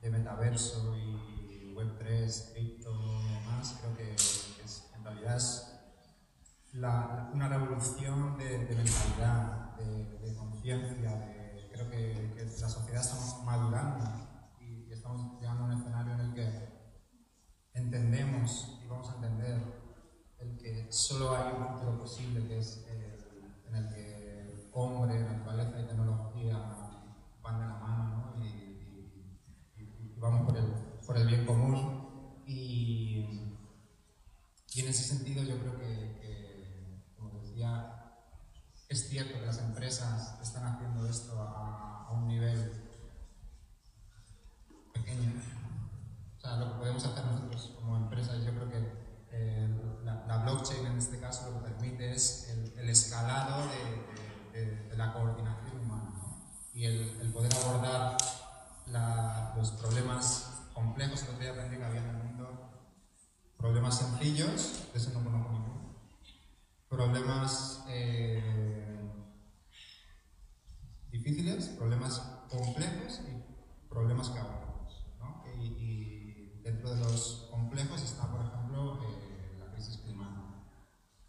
de 0.00 0.10
metaverso 0.10 0.96
y 0.96 1.72
Web3, 1.76 2.52
cripto 2.52 2.90
y 2.92 3.34
demás, 3.34 3.78
creo 3.80 3.96
que 3.96 4.14
es, 4.14 4.90
en 4.92 5.04
realidad 5.04 5.36
es 5.36 5.72
la, 6.72 7.30
una 7.32 7.48
revolución 7.48 8.36
de, 8.38 8.58
de 8.66 8.74
mentalidad, 8.74 9.76
de, 9.76 10.18
de 10.18 10.34
conciencia, 10.34 11.62
creo 11.70 11.88
que, 11.90 12.34
que 12.34 12.44
la 12.44 12.68
sociedad 12.68 13.02
está 13.02 13.44
madurando 13.44 14.26
estamos 15.06 15.40
llegando 15.40 15.62
a 15.62 15.66
un 15.66 15.72
escenario 15.72 16.14
en 16.14 16.20
el 16.20 16.34
que 16.34 16.68
entendemos 17.74 18.80
y 18.82 18.88
vamos 18.88 19.08
a 19.08 19.14
entender 19.14 19.62
el 20.38 20.58
que 20.58 20.90
solo 20.90 21.36
hay 21.36 21.52
un 21.54 21.68
futuro 21.68 21.98
posible, 21.98 22.46
que 22.48 22.58
es 22.58 22.84
el, 22.88 23.68
en 23.68 23.74
el 23.76 23.88
que 23.94 24.70
hombre, 24.72 25.20
naturaleza 25.20 25.80
y 25.80 25.86
tecnología 25.86 26.58
van 27.40 27.60
de 27.60 27.66
la 27.66 27.74
mano 27.76 28.34
¿no? 28.34 28.44
y, 28.44 28.48
y, 28.48 29.42
y, 29.76 29.82
y, 29.82 30.14
vamos 30.18 30.46
por 30.46 30.56
el, 30.58 30.72
por 31.06 31.16
el 31.16 31.26
bien 31.28 31.46
común. 31.46 32.42
Y, 32.46 33.42
en 34.76 34.88
ese 34.88 35.04
sentido 35.16 35.42
yo 35.44 35.58
creo 35.58 35.78
que, 35.78 36.18
que, 36.20 37.14
como 37.16 37.40
decía, 37.40 38.22
es 38.88 39.08
cierto 39.08 39.38
que 39.38 39.46
las 39.46 39.58
empresas 39.58 40.38
están 40.42 40.66
haciendo 40.66 41.08
esto 41.08 41.40
a, 41.40 42.06
a 42.08 42.12
un 42.12 42.28
nivel 42.28 42.72
pequeña. 44.92 45.32
O 46.36 46.40
sea, 46.40 46.56
lo 46.56 46.72
que 46.72 46.78
podemos 46.78 47.04
hacer 47.04 47.24
nosotros 47.24 47.72
como 47.76 47.96
empresas, 47.96 48.44
yo 48.44 48.52
creo 48.52 48.70
que 48.70 49.06
eh, 49.32 50.00
la, 50.04 50.24
la, 50.26 50.38
blockchain 50.38 50.86
en 50.86 50.98
este 50.98 51.18
caso 51.18 51.50
lo 51.50 51.64
que 51.64 51.70
permite 51.70 52.12
es 52.12 52.48
el, 52.50 52.78
el 52.78 52.90
escalado 52.90 53.66
de, 53.68 54.58
de, 54.58 54.88
de, 54.88 54.96
la 54.96 55.12
coordinación 55.12 55.80
humana 55.80 56.10
¿no? 56.14 56.38
y 56.72 56.84
el, 56.86 57.20
el, 57.20 57.32
poder 57.32 57.52
abordar 57.54 58.16
la, 58.86 59.52
los 59.56 59.72
problemas 59.72 60.62
complejos 60.72 61.22
que 61.22 61.30
otro 61.30 61.40
día 61.40 61.50
aprendí 61.50 61.76
que 61.76 61.84
había 61.84 62.00
el 62.00 62.06
problemas 63.56 63.98
sencillos, 63.98 64.84
de 64.92 64.98
eso 64.98 65.10
no 65.12 65.24
conozco 65.24 65.52
ninguno. 65.52 65.96
Problemas 66.88 67.84
eh, 67.88 68.42
difíciles, 71.10 71.66
problemas 71.68 72.20
complejos 72.48 73.20
y 73.28 73.88
problemas 73.88 74.30
caóticos. 74.30 75.04
¿no? 75.18 75.44
Y, 75.62 76.60
dentro 76.62 76.94
de 76.94 77.00
los 77.00 77.48
complejos 77.50 78.02
está, 78.02 78.28
por 78.30 78.44
ejemplo, 78.44 79.00
eh, 79.02 79.56
la 79.58 79.72
crisis 79.72 79.98
climática. 79.98 80.64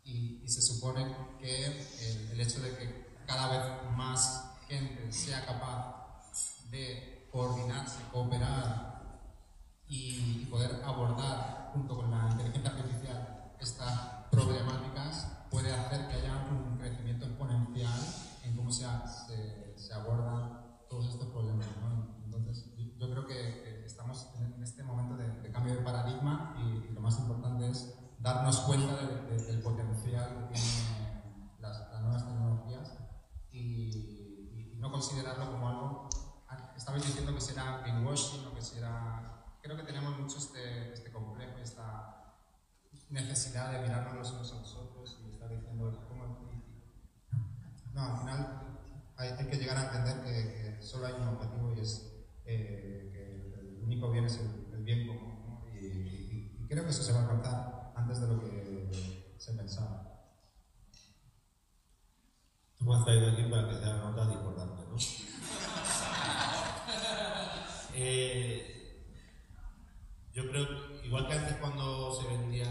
Y, 0.04 0.48
se 0.48 0.62
supone 0.62 1.16
que 1.40 2.32
el 2.32 2.40
hecho 2.40 2.62
de 2.62 2.76
que 2.78 3.08
cada 3.28 3.50
vez 3.50 3.96
más 3.98 4.56
gente 4.68 5.12
sea 5.12 5.46
capaz 5.46 6.70
de 6.72 7.28
coordinarse, 7.32 8.00
cooperar 8.12 8.97
y 9.88 10.46
poder 10.46 10.82
abordar 10.84 11.72
junto 11.74 11.98
con 11.98 12.12
la 12.12 12.30
inteligencia 12.32 12.72
artificial 12.72 13.38
estas 13.60 14.28
problemáticas 14.30 15.28
puede 15.50 15.74
hacer 15.74 16.08
que 16.08 16.14
haya 16.16 16.48
un 16.52 16.78
crecimiento 16.78 17.26
exponencial 17.26 18.00
en 18.44 18.56
cómo 18.56 18.72
se, 18.72 18.86
se, 19.28 19.78
se 19.78 19.94
abordan 19.94 20.68
todos 20.90 21.08
estos 21.08 21.28
problemas. 21.30 21.68
¿no? 21.82 22.16
Entonces, 22.26 22.72
yo 22.98 23.10
creo 23.10 23.26
que 23.26 23.86
estamos 23.86 24.28
en 24.36 24.62
este 24.62 24.84
momento 24.84 25.18
de, 25.18 25.30
de 25.42 25.52
cambio 25.52 25.76
de 25.76 25.82
paradigma 25.82 26.56
y, 26.60 26.90
y, 26.90 26.94
lo 26.94 27.02
más 27.02 27.18
importante 27.20 27.70
es 27.70 27.94
darnos 28.20 28.60
cuenta 28.62 28.96
de, 28.96 29.22
de, 29.22 29.44
del 29.44 29.62
potencial 29.62 30.50
que 30.50 30.54
tienen 30.54 31.52
las, 31.60 31.80
las 31.92 32.02
nuevas 32.02 32.26
tecnologías 32.26 32.94
y, 33.52 34.74
y, 34.74 34.78
no 34.78 34.92
considerarlo 34.92 35.52
como 35.52 35.70
algo. 35.70 36.10
Estabais 36.76 37.04
diciendo 37.04 37.34
que 37.34 37.42
será 37.42 37.80
greenwashing 37.80 38.46
o 38.46 38.54
que 38.54 38.62
será 38.62 39.37
creo 39.68 39.78
que 39.78 39.84
tenemos 39.84 40.18
mucho 40.18 40.38
este, 40.38 40.94
este 40.94 41.12
complejo, 41.12 41.58
esta 41.62 42.38
necesidad 43.10 43.74
de 43.74 43.82
mirarnos 43.82 44.16
los 44.16 44.32
unos 44.32 44.54
a 44.54 44.56
los 44.60 44.76
otros 44.76 45.20
y 45.26 45.30
estar 45.30 45.50
diciendo 45.50 46.06
cómo... 46.08 46.48
No, 47.94 48.02
al 48.02 48.20
final 48.20 48.62
hay, 49.18 49.30
hay 49.30 49.48
que 49.48 49.58
llegar 49.58 49.78
a 49.78 49.86
entender 49.88 50.24
que, 50.24 50.78
que, 50.78 50.82
solo 50.82 51.08
hay 51.08 51.14
un 51.14 51.28
objetivo 51.28 51.74
y 51.76 51.82
es 51.82 52.14
eh, 52.46 53.10
que 53.12 53.60
el 53.60 53.84
único 53.84 54.10
bien 54.10 54.26
es 54.26 54.40
el, 54.40 54.74
el 54.74 54.84
bien 54.84 55.06
común. 55.06 55.44
¿no? 55.46 55.68
Y, 55.76 55.86
y, 55.86 56.58
y, 56.64 56.68
creo 56.68 56.86
que 56.86 56.92
eso 56.92 57.04
se 57.04 57.12
va 57.12 57.20
a 57.20 57.22
alcanzar 57.24 57.92
antes 57.96 58.22
de 58.22 58.28
lo 58.28 58.40
que 58.40 59.36
se 59.38 59.54
pensaba. 59.54 60.14
Tú 62.78 62.86
me 62.86 62.96
has 62.96 63.04
traído 63.04 63.32
aquí 63.32 63.44
para 63.50 63.68
que 63.68 63.76
sea 63.76 63.98
nota 63.98 64.32
importante, 64.32 64.77
yo 70.38 70.48
creo, 70.52 70.68
igual 71.04 71.26
que 71.26 71.34
antes 71.34 71.56
cuando 71.56 72.14
se 72.14 72.28
vendían, 72.28 72.70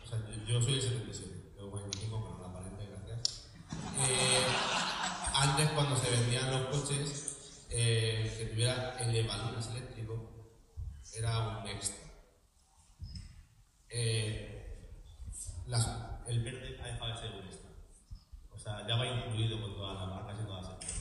o 0.00 0.06
sea, 0.06 0.16
yo, 0.30 0.44
yo 0.46 0.62
soy 0.62 0.74
el 0.74 0.80
77, 0.80 1.52
tengo 1.56 1.70
45, 1.72 2.22
pero 2.22 2.38
no 2.38 2.44
aparente, 2.46 2.86
gracias. 2.86 3.50
Eh, 3.98 4.46
antes 5.34 5.70
cuando 5.70 5.96
se 5.96 6.08
vendían 6.08 6.52
los 6.52 6.66
coches, 6.68 7.66
eh, 7.70 8.32
que 8.38 8.46
tuviera 8.46 8.96
elevalunas 9.00 9.70
eléctrico, 9.70 10.54
era 11.16 11.58
un 11.58 11.66
extra. 11.66 12.04
Eh, 13.90 14.92
las, 15.66 15.88
el 16.28 16.44
verde 16.44 16.78
ha 16.80 16.86
dejado 16.86 17.08
de 17.08 17.18
ser 17.18 17.30
un 17.32 17.46
extra. 17.46 17.70
O 18.52 18.58
sea, 18.58 18.86
ya 18.86 18.94
va 18.94 19.04
incluido 19.04 19.60
con 19.60 19.74
todas 19.74 19.98
las 19.98 20.08
marcas 20.10 20.36
y 20.40 20.46
todas 20.46 20.62
las 20.62 20.72
empresas. 20.74 21.00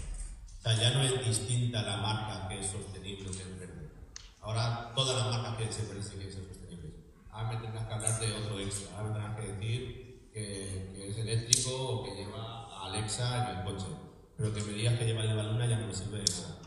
O 0.58 0.62
sea, 0.64 0.74
ya 0.74 0.90
no 0.98 1.04
es 1.04 1.24
distinta 1.24 1.84
la 1.84 1.98
marca 1.98 2.48
que 2.48 2.62
es 2.62 2.66
sostenible 2.66 3.30
que 3.30 3.44
es 3.44 3.60
verde. 3.60 3.73
Ahora 4.44 4.92
todas 4.94 5.16
las 5.16 5.32
marcas 5.32 5.56
quieren 5.56 5.74
ser 5.74 5.88
verdes 5.88 6.08
y 6.08 6.16
quieren 6.16 6.34
ser 6.34 6.44
sostenibles. 6.44 6.92
Ahora 7.32 7.52
me 7.54 7.58
tendrás 7.62 7.88
que 7.88 7.94
hablar 7.94 8.20
de 8.20 8.34
otro 8.34 8.60
extra. 8.60 8.98
Ahora 8.98 9.10
me 9.10 9.14
tendrás 9.16 9.40
que 9.40 9.48
decir 9.54 10.30
que, 10.34 10.92
que, 10.94 11.08
es 11.08 11.18
eléctrico 11.18 11.72
o 11.72 12.04
que 12.04 12.16
lleva 12.16 12.68
a 12.68 12.86
Alexa 12.88 13.52
en 13.52 13.58
el 13.58 13.64
coche. 13.64 13.86
Pero 14.36 14.54
que 14.54 14.62
me 14.64 14.74
digas 14.74 15.00
que 15.00 15.06
lleva 15.06 15.24
la 15.24 15.44
luna 15.44 15.66
ya 15.66 15.80
no 15.80 15.88
me 15.88 15.94
sirve 15.94 16.18
de 16.18 16.26
nada. 16.26 16.60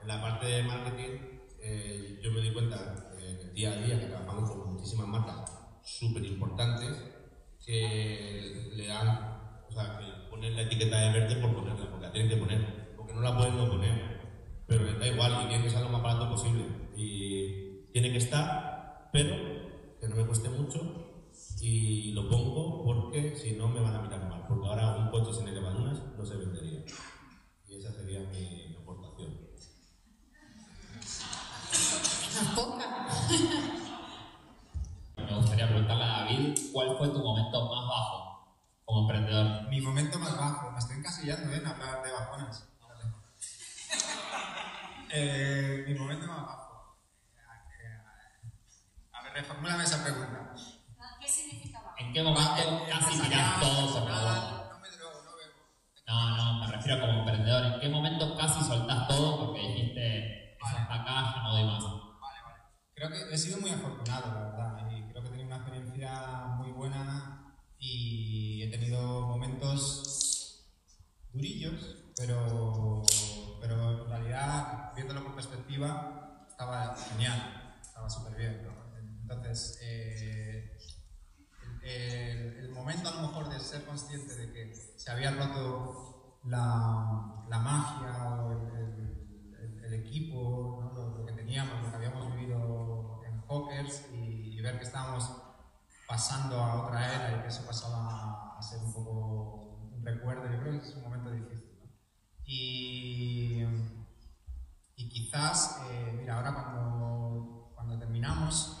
En 0.00 0.08
la 0.08 0.22
parte 0.22 0.46
de 0.46 0.62
marketing, 0.62 1.18
eh, 1.60 2.20
yo 2.22 2.30
me 2.32 2.40
doy 2.40 2.54
cuenta 2.54 3.12
en 3.18 3.36
el 3.36 3.54
día 3.54 3.72
a 3.72 3.76
día 3.76 4.00
que 4.00 4.06
trabajamos 4.06 4.50
con 4.50 4.72
muchísimas 4.72 5.06
marcas 5.06 5.52
súper 5.84 6.24
importantes 6.24 6.96
que 7.66 8.70
le 8.76 8.86
dan, 8.86 9.08
o 9.68 9.72
sea, 9.72 9.98
que 9.98 10.30
ponen 10.30 10.56
la 10.56 10.62
etiqueta 10.62 10.98
de 10.98 11.20
verde 11.20 11.36
por 11.36 11.54
ponerla, 11.54 11.90
porque 11.90 12.06
la 12.06 12.12
tienen 12.12 12.30
que 12.30 12.36
poner, 12.38 12.94
porque 12.96 13.12
no 13.12 13.20
la 13.20 13.36
pueden 13.36 13.58
no 13.58 13.68
poner. 13.68 14.20
Pero 14.66 14.84
les 14.84 14.98
da 14.98 15.06
igual 15.06 15.32
y 15.32 15.48
quieren 15.48 15.62
que 15.62 15.70
sea 15.70 15.80
lo 15.80 15.90
más 15.90 16.02
barato 16.02 16.30
posible 16.30 16.80
estar, 18.20 19.10
pero 19.12 19.34
que 20.00 20.08
no 20.08 20.16
me 20.16 20.26
cueste 20.26 20.48
mucho 20.48 21.10
y 21.60 22.12
lo 22.12 22.28
pongo 22.28 22.84
porque 22.84 23.36
si 23.36 23.52
no 23.52 23.68
me 23.68 23.80
van 23.80 23.94
a 23.94 24.02
mirar 24.02 24.28
mal, 24.28 24.46
porque 24.48 24.66
ahora 24.66 24.96
un 24.96 25.10
coche 25.10 25.34
sin 25.34 25.48
elevaduras 25.48 25.98
no 26.16 26.24
se 26.24 26.36
vendería. 26.36 26.80
Y 27.68 27.76
esa 27.76 27.92
sería 27.92 28.20
mi 28.20 28.76
aportación. 28.80 29.38
poca. 32.54 33.06
me 35.16 35.36
gustaría 35.36 35.68
preguntarle 35.68 36.04
a 36.04 36.08
David, 36.08 36.58
¿cuál 36.72 36.96
fue 36.96 37.08
tu 37.08 37.18
momento 37.18 37.68
más 37.68 37.86
bajo 37.86 38.56
como 38.84 39.00
emprendedor? 39.02 39.68
Mi 39.68 39.80
momento 39.80 40.18
más 40.18 40.36
bajo, 40.38 40.70
me 40.70 40.78
estoy 40.78 40.96
encasillando 40.96 41.52
¿eh? 41.52 41.58
en 41.58 41.66
hablar 41.66 42.02
de 42.02 42.12
bajones. 42.12 42.64
Eh, 45.12 45.86
mi 45.88 45.94
momento 45.94 46.24
más 46.28 46.42
bajo. 46.42 46.59
Reformúlame 49.60 49.84
esa 49.84 50.02
pregunta. 50.02 50.54
¿Qué 51.20 51.28
significa 51.28 51.82
bajo? 51.82 51.96
¿En 51.98 52.12
qué 52.14 52.22
momento 52.22 52.86
casi 52.88 53.20
tiras 53.20 53.60
todo 53.60 53.92
por 53.92 54.10
la 54.10 54.18
borda? 54.18 54.70
No 54.72 54.78
me 54.80 54.88
drogo, 54.88 55.22
no 55.22 55.36
bebo. 55.36 55.60
No, 56.06 56.36
no, 56.36 56.60
me 56.60 56.76
refiero 56.76 57.00
como 57.00 57.18
emprendedor. 57.18 57.64
¿En 57.66 57.80
qué 57.80 57.88
momento 57.90 58.36
casi 58.38 58.64
soltás 58.64 59.06
todo 59.06 59.38
porque 59.38 59.60
dijiste, 59.60 60.54
eso 60.54 60.78
hasta 60.78 60.94
acá, 60.94 61.34
ya 61.36 61.42
no 61.42 61.52
doy 61.52 61.64
más? 61.64 61.82
Vale, 61.84 62.40
vale. 62.42 62.62
Creo 62.94 63.10
que 63.10 63.34
he 63.34 63.36
sido 63.36 63.60
muy 63.60 63.70
afortunado, 63.70 64.32
la 64.32 64.40
verdad, 64.40 64.90
y 64.92 65.10
creo 65.10 65.22
que 65.22 65.28
he 65.28 65.30
tenido 65.30 65.46
una 65.48 65.56
experiencia 65.56 66.12
muy 66.56 66.72
buena 66.72 67.54
y 67.78 68.62
he 68.62 68.70
tenido 68.70 69.26
momentos 69.26 70.64
durillos, 71.34 71.96
pero, 72.16 73.02
pero 73.60 74.04
en 74.04 74.08
realidad, 74.08 74.92
viéndolo 74.94 75.22
con 75.22 75.34
perspectiva, 75.34 76.46
estaba 76.48 76.96
genial, 76.96 77.76
estaba 77.82 78.08
súper 78.08 78.36
bien. 78.36 78.62
¿no? 78.64 78.79
Entonces, 79.30 79.78
eh, 79.82 80.76
el, 81.82 82.64
el, 82.64 82.70
momento 82.70 83.08
a 83.08 83.14
lo 83.14 83.22
mejor 83.22 83.48
de 83.48 83.60
ser 83.60 83.84
consciente 83.84 84.34
de 84.34 84.52
que 84.52 84.74
se 84.74 85.10
había 85.10 85.30
roto 85.30 86.40
la, 86.44 87.44
la 87.48 87.58
magia 87.58 88.42
o 88.42 88.52
el, 88.52 89.56
el, 89.56 89.84
el 89.84 89.94
equipo, 89.94 90.80
¿no? 90.82 90.92
lo, 90.92 91.18
lo, 91.18 91.26
que 91.26 91.32
teníamos, 91.32 91.82
lo 91.82 91.90
que 91.90 91.96
habíamos 91.96 92.34
vivido 92.34 93.22
en 93.24 93.40
Hawkers 93.42 94.06
y, 94.12 94.58
y 94.58 94.60
ver 94.60 94.78
que 94.78 94.84
estábamos 94.84 95.30
pasando 96.08 96.58
a 96.58 96.86
otra 96.86 97.14
era 97.14 97.38
y 97.38 97.42
que 97.42 97.48
eso 97.48 97.64
pasaba 97.64 98.58
a 98.58 98.62
ser 98.62 98.80
un 98.80 98.92
poco 98.92 99.90
un 99.92 100.04
recuerdo, 100.04 100.50
yo 100.50 100.58
creo 100.60 100.72
que 100.72 100.88
es 100.88 100.96
un 100.96 101.02
momento 101.02 101.30
difícil. 101.30 101.78
¿no? 101.78 101.88
Y, 102.44 103.64
y 104.96 105.08
quizás, 105.08 105.82
eh, 105.88 106.14
mira, 106.18 106.36
ahora 106.36 106.52
cuando, 106.52 107.72
cuando 107.76 107.98
terminamos, 107.98 108.79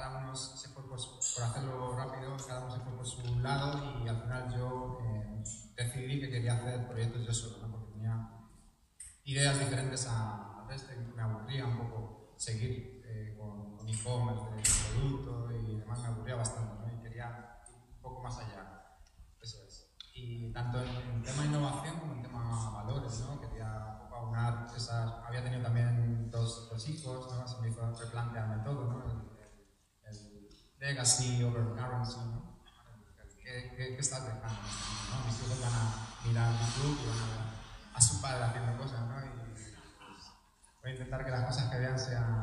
cada 0.00 0.18
uno 0.18 0.34
se 0.34 0.68
fue 0.68 0.82
por, 0.88 0.96
por, 0.96 1.44
hacerlo 1.44 1.94
rápido, 1.94 2.36
cada 2.46 2.60
uno 2.64 2.70
se 2.70 2.80
fue 2.80 2.92
por 2.96 3.06
su 3.06 3.38
lado 3.40 4.02
y 4.02 4.08
al 4.08 4.22
final 4.22 4.56
yo 4.56 4.98
eh, 5.02 5.42
decidí 5.76 6.20
que 6.20 6.30
quería 6.30 6.54
hacer 6.54 6.88
proyectos 6.88 7.26
yo 7.26 7.34
solo, 7.34 7.66
¿no? 7.66 7.72
porque 7.72 7.92
tenía 7.92 8.30
ideas 9.24 9.58
diferentes 9.58 10.06
a, 10.06 10.66
a 10.66 10.74
este, 10.74 10.96
me 10.96 11.22
aburría 11.22 11.66
un 11.66 11.78
poco 11.78 12.34
seguir 12.38 13.02
eh, 13.04 13.36
con, 13.38 13.76
con 13.76 13.88
e-commerce 13.88 14.90
producto 14.94 15.52
y 15.52 15.76
demás, 15.76 16.00
me 16.00 16.08
aburría 16.08 16.36
bastante 16.36 16.74
¿no? 16.80 16.98
y 16.98 17.02
quería 17.02 17.60
ir 17.68 17.74
un 17.96 18.00
poco 18.00 18.22
más 18.22 18.38
allá. 18.38 18.96
Eso 19.42 19.58
es. 19.66 19.86
Y 20.14 20.50
tanto 20.52 20.82
en, 20.82 20.88
en 20.88 21.22
tema 21.22 21.44
innovación 21.44 21.98
como 22.00 22.14
en 22.14 22.22
tema 22.22 22.70
valores, 22.70 23.20
¿no? 23.20 23.40
quería 23.40 24.08
aunar 24.10 24.66
esas. 24.74 25.12
Había 25.26 25.42
tenido 25.42 25.62
también 25.62 26.30
dos, 26.30 26.68
dos 26.70 26.88
hijos, 26.88 27.34
¿no? 27.34 27.46
se 27.46 27.60
me 27.60 27.68
hizo 27.68 27.90
replantearme 27.92 28.64
todo, 28.64 28.84
¿no? 28.84 29.29
Legacy 30.80 31.44
over 31.44 31.74
currency, 31.76 32.18
¿no? 32.20 32.58
¿Qué, 33.42 33.74
qué, 33.76 33.94
qué 33.94 33.98
estás 33.98 34.24
dejando? 34.24 34.48
¿no? 34.48 35.26
Mis 35.26 35.40
hijos 35.42 35.60
van 35.60 35.72
a 35.72 36.26
mirar 36.26 36.52
YouTube 36.52 36.98
y 37.04 37.08
van 37.08 37.18
a 37.18 37.26
ver 37.26 37.50
a 37.94 38.00
su 38.00 38.20
padre 38.20 38.44
haciendo 38.44 38.76
cosas, 38.78 39.00
¿no? 39.00 39.20
Y 39.20 39.28
pues, 39.50 39.74
voy 40.82 40.90
a 40.90 40.94
intentar 40.94 41.24
que 41.24 41.30
las 41.30 41.44
cosas 41.46 41.70
que 41.70 41.78
vean 41.78 41.98
sean 41.98 42.42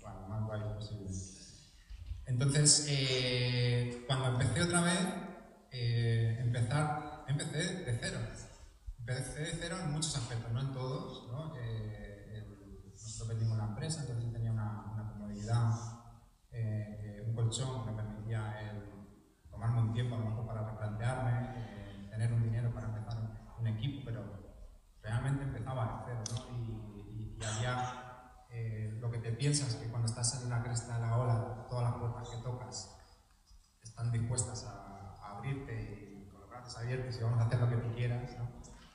bueno, 0.00 0.28
más 0.28 0.44
guays 0.46 0.64
posible. 0.74 1.10
Entonces, 2.26 2.86
eh, 2.88 4.04
cuando 4.06 4.28
empecé 4.28 4.62
otra 4.62 4.80
vez, 4.82 4.98
eh, 5.70 6.38
empezar, 6.40 7.24
empecé 7.28 7.84
de 7.84 7.98
cero. 8.00 8.18
Empecé 8.98 9.40
de 9.40 9.58
cero 9.60 9.78
en 9.82 9.92
muchos 9.92 10.16
aspectos, 10.16 10.50
no 10.52 10.60
en 10.60 10.72
todos, 10.72 11.28
¿no? 11.30 11.54
Eh, 11.56 12.44
nosotros 12.92 13.28
vendimos 13.28 13.56
la 13.58 13.64
empresa, 13.64 14.00
entonces 14.00 14.32
tenía 14.32 14.52
una, 14.52 14.84
una 14.92 15.12
comodidad, 15.12 15.97
colchón 17.38 17.86
me 17.86 17.92
permitía 17.92 18.60
el 18.62 18.82
tomarme 19.48 19.80
un 19.82 19.92
tiempo 19.92 20.16
a 20.16 20.18
lo 20.18 20.24
mejor 20.24 20.46
para 20.46 20.70
replantearme, 20.70 21.52
eh, 21.54 22.08
tener 22.10 22.32
un 22.32 22.42
dinero 22.42 22.74
para 22.74 22.88
empezar 22.88 23.16
un 23.60 23.66
equipo, 23.68 24.02
pero 24.04 24.24
realmente 25.00 25.44
empezaba 25.44 25.84
de 25.84 25.92
cero, 26.06 26.24
¿no? 26.32 26.56
Y, 26.56 26.62
y, 26.98 27.38
y 27.38 27.44
había 27.44 28.44
eh, 28.50 28.98
lo 29.00 29.08
que 29.12 29.18
te 29.18 29.30
piensas 29.30 29.76
que 29.76 29.88
cuando 29.88 30.08
estás 30.08 30.42
en 30.42 30.50
la 30.50 30.64
cresta 30.64 30.94
de 30.94 31.06
la 31.06 31.16
ola, 31.16 31.66
todas 31.70 31.84
las 31.84 32.00
puertas 32.00 32.28
que 32.28 32.42
tocas 32.42 32.98
están 33.84 34.10
dispuestas 34.10 34.64
a, 34.64 35.14
a 35.22 35.36
abrirte 35.36 36.24
y 36.24 36.28
con 36.28 36.40
los 36.40 36.50
brazos 36.50 36.76
abiertos 36.76 37.16
y 37.20 37.22
vamos 37.22 37.40
a 37.40 37.46
hacer 37.46 37.60
lo 37.60 37.70
que 37.70 37.76
tú 37.76 37.94
quieras, 37.94 38.36
¿no? 38.36 38.48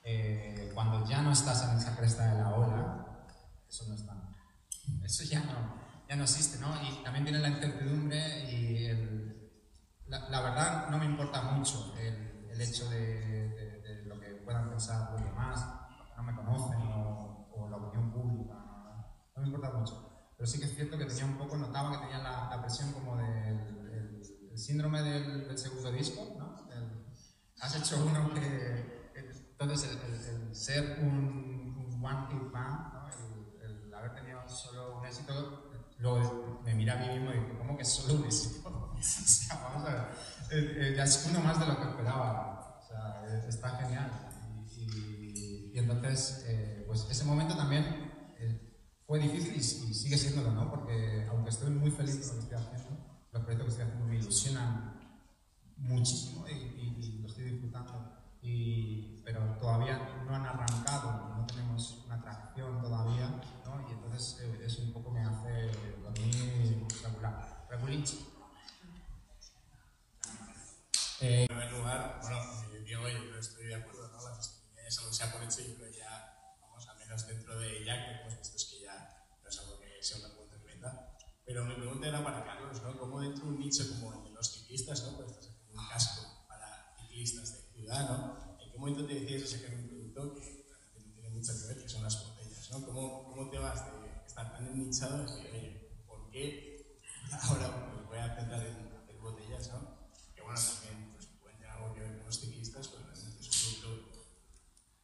eh, 0.03 0.69
cuando 0.73 1.07
ya 1.07 1.21
no 1.21 1.31
estás 1.31 1.63
en 1.69 1.77
esa 1.77 1.95
cresta 1.95 2.25
de 2.25 2.41
la 2.41 2.49
ola, 2.55 3.25
eso 3.69 3.85
no 3.87 3.95
está. 3.95 4.13
Eso 5.01 5.23
ya 5.23 5.39
no 5.45 5.82
no 6.15 6.23
existe, 6.23 6.59
¿no? 6.59 6.69
Y 6.81 7.03
también 7.03 7.23
viene 7.25 7.39
la 7.39 7.49
incertidumbre 7.49 8.51
y 8.51 8.73
la, 10.07 10.41
verdad 10.41 10.89
no 10.89 10.97
me 10.97 11.05
importa 11.05 11.41
mucho 11.41 11.93
el, 11.97 12.61
hecho 12.61 12.89
de, 12.89 14.03
lo 14.05 14.19
que 14.19 14.27
puedan 14.45 14.69
pensar 14.69 15.11
los 15.11 15.23
demás, 15.23 15.65
no 16.15 16.23
me 16.23 16.35
conocen 16.35 16.79
o, 16.81 17.67
la 17.69 17.77
opinión 17.77 18.11
pública, 18.11 18.53
no, 19.35 19.41
me 19.41 19.47
importa 19.47 19.71
mucho. 19.71 20.29
Pero 20.37 20.47
sí 20.47 20.59
que 20.59 20.65
es 20.65 20.75
cierto 20.75 20.97
que 20.97 21.05
tenía 21.05 21.25
un 21.25 21.37
poco, 21.37 21.57
notaba 21.57 21.91
que 21.91 21.97
tenía 21.99 22.19
la, 22.19 22.61
presión 22.61 22.91
como 22.91 23.17
del 23.17 24.21
el, 24.51 24.57
síndrome 24.57 25.01
del, 25.01 25.57
segundo 25.57 25.91
disco, 25.91 26.35
¿no? 26.37 26.53
Has 27.59 27.75
hecho 27.77 28.05
uno 28.05 28.33
que, 28.33 29.11
entonces 29.51 29.97
el, 30.27 30.53
ser 30.53 30.99
un, 31.01 31.87
un 31.87 32.05
one 32.05 32.27
hit 32.29 32.51
band, 32.51 32.93
el 33.63 33.93
haber 33.93 34.13
tenido 34.13 34.47
solo 34.47 34.99
un 34.99 35.05
éxito, 35.05 35.62
luego 35.99 36.61
me 36.63 36.73
mira 36.75 36.93
a 36.93 36.97
mí 36.97 37.07
mismo 37.19 37.31
y 37.33 37.39
digo, 37.39 37.57
¿cómo 37.59 37.77
que 37.77 37.85
solo 37.85 38.15
un 38.15 38.23
o 38.27 39.01
sea, 39.01 39.55
vamos 39.63 39.87
a 39.89 40.09
ver, 40.49 40.95
ya 40.95 41.03
es 41.03 41.27
uno 41.29 41.39
más 41.41 41.59
de 41.59 41.65
lo 41.67 41.77
que 41.77 41.89
esperaba, 41.89 42.79
o 42.81 42.87
sea, 42.87 43.47
está 43.47 43.69
genial. 43.77 44.11
Y, 44.77 44.81
y- 44.83 45.71
y 45.73 45.79
entonces, 45.79 46.45
eh, 46.47 46.83
pues 46.87 47.07
ese 47.09 47.23
momento 47.25 47.55
también 47.57 47.83
eh, 48.39 48.77
fue 49.07 49.19
difícil 49.19 49.53
y, 49.53 49.57
y 49.57 49.93
sigue 49.93 50.17
siéndolo, 50.17 50.51
¿no? 50.51 50.69
Porque 50.69 51.25
aunque 51.29 51.49
estoy 51.49 51.71
muy 51.71 51.91
feliz 51.91 52.15
con 52.27 52.37
lo 52.39 52.47
que 52.49 52.55
estoy 52.55 52.57
haciendo, 52.75 53.25
los 53.31 53.43
proyectos 53.43 53.65
que 53.65 53.71
estoy 53.71 53.85
haciendo 53.85 54.05
me 54.05 54.15
ilusionan 54.19 54.99
muchísimo 55.77 56.47
y, 56.47 56.53
y- 56.53 56.95
y 56.99 57.19
lo 57.21 57.27
estoy 57.27 57.45
disfrutando. 57.45 58.22
Y, 58.43 59.21
pero 59.23 59.39
todavía 59.57 59.97
no 60.25 60.35
han 60.35 60.45
arrancado, 60.45 61.37
no 61.37 61.47
tenemos 61.47 62.03
una 62.05 62.21
tracción 62.21 62.81
todavía, 62.81 63.29
¿no? 63.63 63.89
Y 63.89 63.93
entonces 63.93 64.41
eh, 64.41 64.61
eso 64.65 64.81
un 64.81 64.91
poco 64.91 65.11
me 65.11 65.21
hace 65.21 65.71
dormir 66.01 66.85
regular. 67.01 67.65
Regulinchi. 67.69 68.27
En 71.21 71.47
primer 71.47 71.71
lugar, 71.71 72.19
bueno, 72.21 72.37
eh, 72.73 72.83
Diego, 72.83 73.07
yo 73.07 73.39
estoy 73.39 73.67
de 73.67 73.75
acuerdo, 73.75 74.09
¿no? 74.09 74.29
Las 74.29 74.49
oportunidades, 74.49 74.99
algo 74.99 75.13
se 75.13 75.23
ha 75.23 75.31
por 75.31 75.43
hecho, 75.43 75.61
yo 75.61 75.75
creo 75.77 75.91
que 75.91 75.97
ya, 75.99 76.57
vamos, 76.59 76.85
al 76.85 76.97
menos 76.97 77.25
dentro 77.25 77.57
de 77.57 77.85
Jack, 77.85 78.05
que 78.05 78.21
hemos 78.23 78.39
visto 78.39 78.57
es 78.57 78.65
que 78.65 78.81
ya 78.81 79.25
no 79.41 79.49
es 79.49 79.57
algo 79.57 79.79
que 79.79 80.03
sea 80.03 80.17
una 80.17 80.35
cuenta 80.35 80.57
tremenda. 80.57 81.15
Pero 81.45 81.63
mi 81.63 81.75
pregunta 81.75 82.07
era 82.09 82.21
para 82.21 82.43
Carlos, 82.43 82.81
¿no? 82.83 82.99
¿Cómo 82.99 83.21
dentro 83.21 83.45
de 83.45 83.51
un 83.51 83.59
nicho 83.59 83.87
como 83.87 84.13
el 84.15 84.23
de 84.25 84.31
los 84.31 84.51
ciclistas, 84.51 85.01
¿no? 85.03 85.15
Pues 85.15 85.31
estás 85.31 85.47
haciendo 85.47 85.81
un 85.81 85.87
casco 85.87 86.22
de 87.99 88.05
¿no? 88.05 88.57
¿En 88.59 88.71
qué 88.71 88.77
momento 88.77 89.05
te 89.05 89.13
decides 89.13 89.53
a 89.53 89.75
un 89.75 89.87
producto 89.87 90.35
que 90.35 90.65
no 90.99 91.13
tiene 91.13 91.29
mucho 91.29 91.53
que 91.53 91.67
ver, 91.67 91.83
que 91.83 91.89
son 91.89 92.03
las 92.03 92.27
botellas, 92.27 92.71
¿no? 92.71 92.85
¿Cómo, 92.85 93.23
cómo 93.29 93.49
te 93.49 93.59
vas 93.59 93.85
de 93.85 94.25
estar 94.25 94.53
tan 94.53 94.77
nichado 94.77 95.23
y 95.23 95.43
decir, 95.43 95.49
oye, 95.53 96.05
¿por 96.07 96.29
qué 96.31 96.97
ahora 97.43 98.03
voy 98.07 98.17
a 98.17 98.35
centrar 98.35 98.65
en 98.65 98.97
hacer 98.97 99.17
botellas, 99.21 99.67
¿no? 99.73 100.09
Que 100.35 100.41
bueno, 100.41 100.59
también 100.59 101.11
pues, 101.13 101.27
pueden 101.41 101.57
tener 101.57 101.71
algo 101.71 101.93
que 101.93 101.99
ver 102.01 102.17
con 102.17 102.25
los 102.25 102.39
ciclistas, 102.39 102.87
pero 102.87 103.03
realmente 103.03 103.39
es 103.41 103.67
un 103.67 103.81
producto 103.81 104.25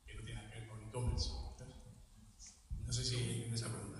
que 0.05 0.15
no 0.15 0.23
tiene 0.23 0.41
nada 0.41 0.51
que 0.51 0.59
ver 0.59 0.69
con 0.69 0.81
e-commerce. 0.81 1.29
¿sabes? 1.57 1.75
No 2.85 2.93
sé 2.93 3.05
si 3.05 3.15
entiendes 3.17 3.61
la 3.61 3.69
pregunta. 3.69 3.99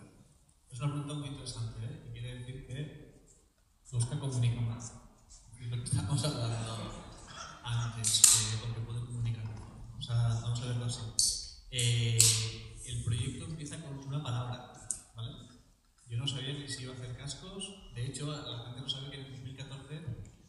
Es 0.72 0.80
una 0.80 0.92
pregunta 0.92 1.14
muy 1.14 1.28
interesante, 1.28 1.86
¿eh? 1.86 2.06
Y 2.08 2.12
quiere 2.12 2.36
decir 2.40 2.66
que 2.66 3.10
busca 3.92 4.20
comunica 4.20 4.62
más. 4.62 4.94
Y 5.60 5.66
lo 5.66 5.78
que 5.78 5.84
estábamos 5.84 6.24
hablando 6.24 7.10
antes, 7.64 8.22
que 8.22 8.68
lo 8.68 8.74
que 8.74 8.82
puede 8.82 9.00
comunicar 9.06 9.46
mejor. 9.46 9.68
Vamos 9.92 10.10
a, 10.10 10.42
vamos 10.42 10.62
a 10.62 10.66
verlo 10.66 10.86
así. 10.86 11.02
Eh, 11.72 12.18
el 12.86 13.04
proyecto 13.04 13.46
empieza 13.46 13.82
con 13.82 13.98
una 14.00 14.24
palabra, 14.24 14.88
¿vale? 15.16 15.32
Yo 16.08 16.18
no 16.18 16.28
sabía 16.28 16.58
que 16.58 16.68
se 16.68 16.84
iba 16.84 16.94
a 16.94 16.96
hacer 16.96 17.16
cascos. 17.18 17.94
De 17.94 18.06
la 18.28 18.64
gente 18.66 18.82
no 18.82 18.90
sabe 18.90 19.10
que 19.12 19.18
en 19.22 19.32
2014 19.32 20.02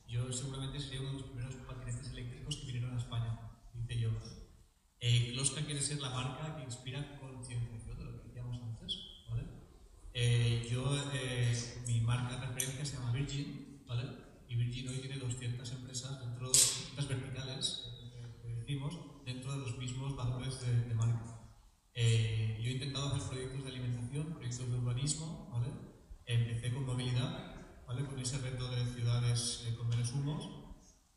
yo 0.08 0.32
seguramente 0.32 0.80
sería 0.80 1.00
uno 1.00 1.10
de 1.12 1.16
los 1.18 1.24
primeros 1.30 1.54
patinetes 1.66 2.10
eléctricos 2.10 2.56
que 2.56 2.66
vinieron 2.66 2.94
a 2.94 2.98
España. 3.00 3.38
Dice 3.74 4.00
yo. 4.00 4.10
Eh, 5.00 5.30
Kloska 5.32 5.64
quiere 5.64 5.80
ser 5.80 6.00
la 6.00 6.10
marca 6.10 6.56
que 6.56 6.64
inspira 6.64 7.18
concienciación 7.18 7.98
de 7.98 8.04
lo 8.04 8.12
que 8.22 8.28
decíamos 8.28 8.60
antes, 8.62 8.98
¿vale? 9.28 9.44
Eh, 10.12 10.68
yo, 10.70 10.84
eh, 11.14 11.82
mi 11.86 12.00
marca 12.00 12.36
de 12.36 12.46
referencia 12.46 12.84
se 12.84 12.96
llama 12.96 13.12
Virgin, 13.12 13.82
¿vale? 13.86 14.04
Y 14.48 14.56
Virgin 14.56 14.88
hoy 14.88 14.98
tiene 14.98 15.16
200 15.16 15.70
empresas 15.72 16.20
dentro 16.20 16.40
de 16.48 16.58
200 16.58 17.08
verticales, 17.08 17.88
eh, 18.02 18.36
que 18.42 18.48
decimos, 18.48 18.98
dentro 19.24 19.52
de 19.52 19.58
los 19.58 19.78
mismos 19.78 20.14
valores 20.16 20.60
de, 20.60 20.80
de 20.84 20.94
marca. 20.94 21.40
Eh, 21.94 22.58
yo 22.60 22.68
he 22.68 22.72
intentado 22.74 23.08
hacer 23.14 23.28
proyectos 23.28 23.64
de 23.64 23.70
alimentación, 23.70 24.34
proyectos 24.34 24.68
de 24.70 24.76
urbanismo, 24.76 25.48
¿vale? 25.52 25.68
Empecé 26.26 26.74
con 26.74 26.84
movilidad, 26.84 27.54
¿vale? 27.86 28.04
Con 28.04 28.18
ese 28.20 28.38
reto 28.38 28.68
de 28.70 28.84
ciudades 28.94 29.64
eh, 29.66 29.74
con 29.76 29.88
menos 29.88 30.12
humos 30.12 30.48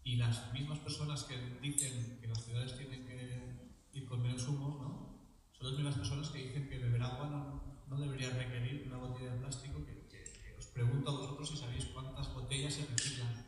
y 0.04 0.16
las 0.16 0.52
mismas 0.54 0.80
personas 0.80 1.24
que 1.24 1.38
dicen 1.62 2.18
que 2.22 2.28
las 2.28 2.44
ciudades 2.46 2.78
tienen 2.78 3.06
que 3.06 3.54
ir 3.94 4.06
con 4.08 4.22
menos 4.24 4.48
humos, 4.48 4.82
¿no? 4.82 5.28
Son 5.52 5.68
las 5.68 5.76
mismas 5.76 5.96
personas 5.96 6.30
que 6.30 6.40
dicen 6.48 6.68
que 6.68 6.80
beber 6.80 7.02
agua 7.04 7.28
no, 7.30 7.86
no 7.88 8.00
debería 8.02 8.32
requerir 8.32 8.86
una 8.88 8.98
botella 8.98 9.34
de 9.34 9.40
plástico. 9.40 9.86
Que, 9.86 10.08
que- 10.10 10.24
que 10.24 10.56
os 10.58 10.66
pregunto 10.68 11.12
a 11.12 11.14
vosotros 11.20 11.48
si 11.50 11.58
sabéis 11.58 11.86
cuántas 11.94 12.34
botellas 12.34 12.74
se 12.74 12.86
reciclan. 12.88 13.46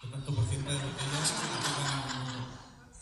¿Qué 0.00 0.08
tanto 0.08 0.34
por 0.34 0.44
ciento 0.46 0.70
de 0.70 0.76
botellas 0.76 1.28
se 1.28 1.44
reciclan 1.44 1.92
en 1.92 2.08
el 2.08 2.24
mundo? 2.24 2.48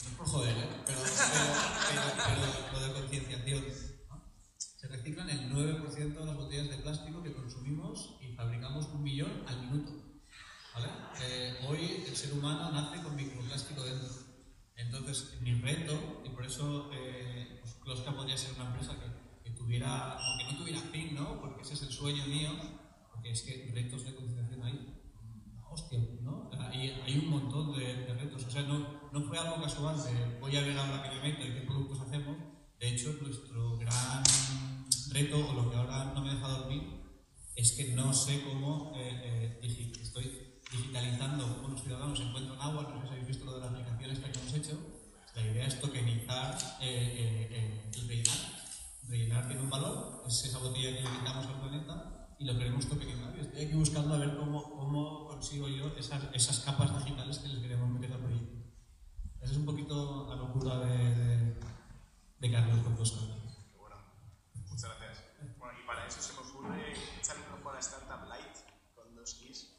No 0.03 0.09
es 0.11 0.15
por 0.17 0.27
joder, 0.27 0.57
¿eh? 0.59 0.69
Pero, 0.85 0.99
pero, 0.99 2.03
pero- 2.17 2.53
pero 2.73 2.73
lo 2.73 2.81
de 2.89 2.93
concienciación. 3.01 3.65
¿no? 4.11 4.25
Se 4.59 4.89
reciclan 4.89 5.31
el 5.31 5.51
9% 5.53 6.21
de 6.21 6.27
las 6.27 6.37
botellas 6.37 6.69
de 6.71 6.79
plástico 6.79 7.23
que 7.23 7.33
consumimos 7.35 8.19
y 8.21 8.35
fabricamos 8.35 8.87
un 8.89 9.03
millón 9.05 9.45
al 9.47 9.61
minuto. 9.63 9.93
¿Vale? 10.75 10.89
Eh, 11.23 11.55
hoy 11.69 12.05
el 12.09 12.17
ser 12.17 12.33
humano 12.33 12.73
nace 12.73 13.01
con 13.03 13.15
microplástico 13.15 13.85
dentro. 13.85 14.09
Entonces, 14.77 15.39
mi 15.41 15.55
reto, 15.61 16.23
y 16.25 16.31
por 16.31 16.45
eso 16.45 16.91
eh, 16.93 17.59
pues, 17.63 17.75
Kloska 17.75 18.13
podría 18.13 18.37
ser 18.37 18.55
una 18.57 18.67
empresa 18.71 18.95
que, 18.99 19.45
que 19.45 19.57
tuviera, 19.57 20.19
aunque 20.19 20.53
no 20.53 20.59
tuviera 20.59 20.81
fin, 20.81 21.15
¿no? 21.15 21.41
Porque 21.41 21.63
ese 21.63 21.75
es 21.75 21.83
el 21.83 21.91
sueño 21.93 22.27
mío, 22.27 22.51
porque 23.13 23.31
es 23.31 23.43
que 23.43 23.71
retos 23.73 24.05
de 24.05 24.17
concienciación 24.17 24.65
hay, 24.65 25.01
una 25.53 25.69
hostia, 25.69 26.01
¿no? 26.23 26.51
Hay, 26.59 26.91
hay 26.91 27.19
un 27.19 27.29
montón 27.31 27.79
de, 27.79 27.85
de 28.05 28.15
retos, 28.15 28.45
o 28.45 28.51
sea, 28.51 28.63
no, 29.15 29.27
fue 29.27 29.39
algo 29.39 29.63
casual 29.63 29.97
de 30.03 30.39
voy 30.41 30.57
a 30.57 30.63
ver 30.63 30.77
ahora 30.79 31.03
qué 31.03 31.17
me 31.17 31.23
meto 31.23 31.43
y 31.47 31.53
qué 31.55 31.61
productos 31.63 32.01
hacemos. 32.01 32.37
De 32.81 32.89
hecho, 32.89 33.13
nuestro 33.23 33.79
gran 33.79 34.23
reto, 35.11 35.49
o 35.49 35.53
lo 35.55 35.71
que 35.71 35.77
ahora 35.77 36.13
no 36.15 36.21
me 36.21 36.35
deja 36.35 36.49
dormir, 36.49 36.83
es 37.57 37.73
que 37.73 37.95
no 37.95 38.13
sé 38.13 38.43
cómo 38.43 38.93
eh, 38.97 39.11
eh, 39.25 39.61
digi- 39.63 40.01
estoy 40.01 40.59
digitalizando 40.71 41.57
cómo 41.57 41.69
los 41.69 41.83
ciudadanos 41.83 42.19
encuentran 42.21 42.61
agua. 42.61 42.83
No 42.93 43.01
sé 43.01 43.07
si 43.07 43.13
habéis 43.13 43.29
visto 43.29 43.45
lo 43.45 43.55
de 43.55 43.61
la 43.61 43.67
aplicación 43.69 44.11
esta 44.11 44.33
que 44.33 44.39
hemos 44.41 44.55
hecho. 44.55 44.79
La 45.37 45.43
idea 45.43 45.67
es 45.67 45.81
tokenizar 45.81 46.59
eh, 46.81 46.85
eh, 46.85 47.49
eh, 47.51 47.91
el 47.95 48.09
rellenar. 48.09 48.39
Rellenar 49.09 49.47
tiene 49.47 49.63
un 49.63 49.71
valor, 49.71 50.25
es 50.27 50.45
esa 50.45 50.59
botella 50.59 50.97
que 50.97 51.03
le 51.03 51.11
quitamos 51.19 51.47
al 51.47 51.61
planeta 51.61 52.29
y 52.39 52.45
lo 52.45 52.59
queremos 52.59 52.89
tokenizar. 52.89 53.39
Estoy 53.39 53.65
aquí 53.67 53.75
buscando 53.75 54.15
a 54.15 54.19
ver 54.19 54.37
cómo, 54.37 54.63
cómo 54.77 55.27
consigo 55.29 55.69
yo 55.69 55.89
esas, 55.97 56.23
esas 56.33 56.61
capas 56.61 57.05
digitales 57.05 57.39
que 57.39 57.49
les 57.49 57.59
queremos 57.61 57.89
meter 57.91 58.13
al 58.13 58.21
proyecto. 58.21 58.64
Esa 59.45 59.53
es 59.53 59.59
un 59.59 59.67
poquito 59.67 60.27
la 60.29 60.37
locura 60.37 60.79
de, 60.81 60.97
de, 61.15 61.55
de 62.41 62.51
Carlos 62.53 62.79
con 62.83 62.97
dos. 62.97 63.11
Qué 63.73 63.79
bueno. 63.79 63.97
Muchas 64.71 64.91
gracias. 64.99 65.25
Bueno, 65.59 65.79
y 65.83 65.87
para 65.87 66.07
eso 66.07 66.21
se 66.23 66.33
me 66.33 66.39
ocurre 66.49 66.93
echar 67.19 67.37
un 67.37 67.61
ojo 67.61 67.71
a 67.71 67.75
la 67.75 67.81
startup 67.81 68.27
Light 68.29 68.57
con 68.95 69.15
dos 69.15 69.35
keys. 69.35 69.71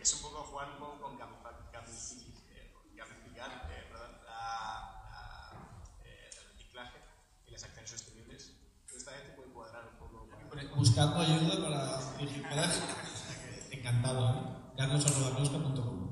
Es 0.00 0.14
un 0.14 0.22
poco 0.22 0.42
jugar 0.44 0.70
un 0.72 0.78
poco 0.78 1.00
con 1.02 1.12
eh, 1.14 2.72
con 2.72 2.96
gamificar 2.96 3.68
eh, 3.70 3.84
perdón, 3.90 4.12
la- 4.24 4.92
la, 5.10 6.04
eh, 6.04 6.30
el 6.40 6.52
reciclaje 6.52 6.98
y 7.46 7.50
las 7.50 7.64
acciones 7.64 7.90
sostenibles. 7.90 8.52
Pero 8.86 8.98
esta 8.98 9.10
vez 9.12 9.24
te 9.24 9.30
puede 9.32 9.52
cuadrar 9.52 9.88
un 9.92 9.98
poco. 9.98 10.28
Buscando 10.76 11.18
ayuda 11.20 11.62
para 11.62 12.16
digital. 12.18 12.70
Encantado, 13.70 14.30
¿eh? 14.30 14.74
carlos.closca.com 14.78 16.06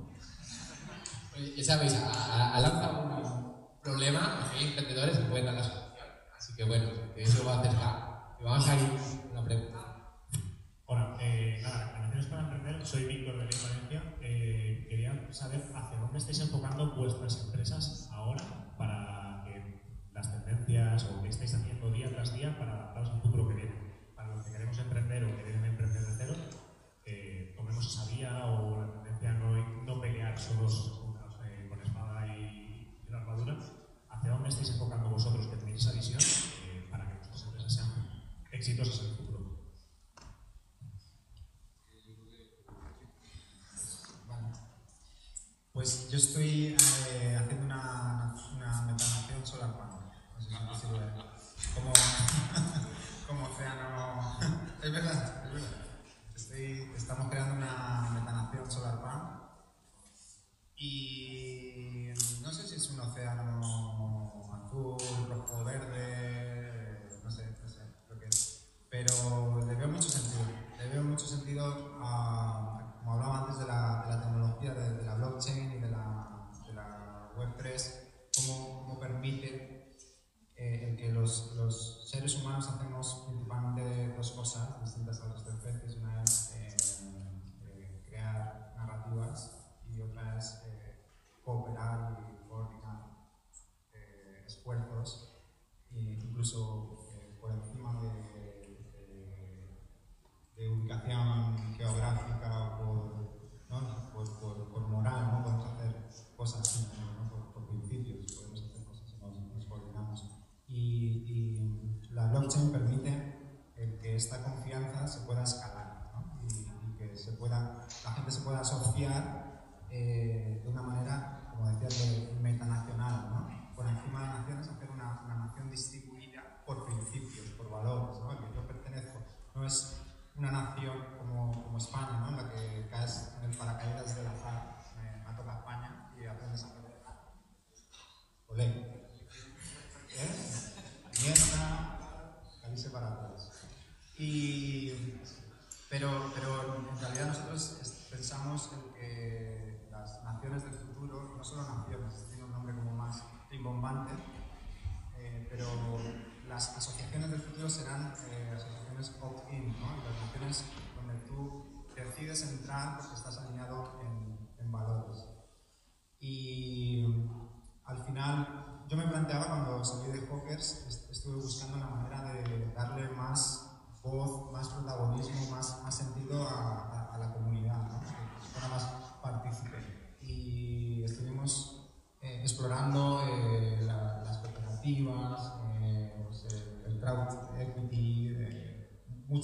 Oye, 1.37 1.57
Ya 1.57 1.64
sabéis, 1.64 1.94
a, 1.94 2.11
a- 2.11 2.55
a 2.57 2.61
lanza 2.61 2.90
un 2.92 3.81
problema, 3.83 4.49
hay 4.53 4.68
emprendedores 4.68 5.18
que 5.18 5.25
pueden 5.25 5.47
dar 5.47 5.55
la 5.55 5.64
solución. 5.64 6.09
Así 6.37 6.55
que 6.55 6.64
bueno, 6.64 6.90
de 7.62 7.68
eso 7.68 7.76
va 7.78 7.84
a 7.84 7.90
acercar. 7.90 8.36
Y 8.40 8.44
vamos 8.44 8.68
a 8.68 8.74
ir 8.74 8.88
con 8.88 9.30
una 9.30 9.44
pregunta. 9.44 9.78
Hola, 10.86 11.16
eh, 11.20 11.60
nada, 11.62 11.92
Relaciones 11.92 12.26
para 12.26 12.42
Emprender, 12.42 12.86
soy 12.86 13.04
Víctor 13.04 13.38
de 13.38 13.44
Ley 13.44 13.58
Valencia. 13.62 14.14
Eh, 14.20 14.86
quería 14.88 15.32
saber 15.32 15.62
hacia 15.74 15.98
dónde 15.98 16.18
estáis 16.18 16.40
enfocando 16.40 16.94
vuestras 16.94 17.44
empresas 17.44 17.63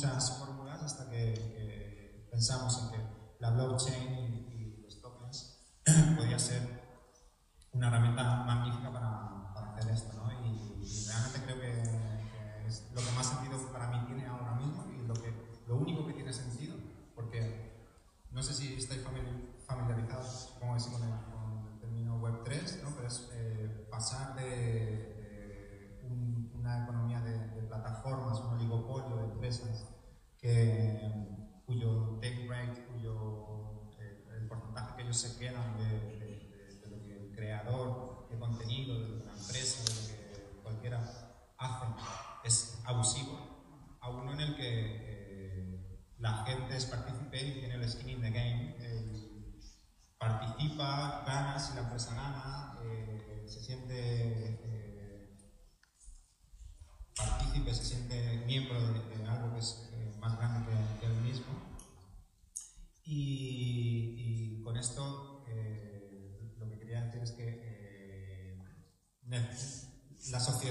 muchas 0.00 0.38
fórmulas 0.38 0.82
hasta 0.82 1.10
que, 1.10 1.34
que 1.34 2.26
pensamos 2.30 2.82
en 2.82 2.90
que 2.90 2.96
la 3.38 3.50
blockchain 3.50 4.09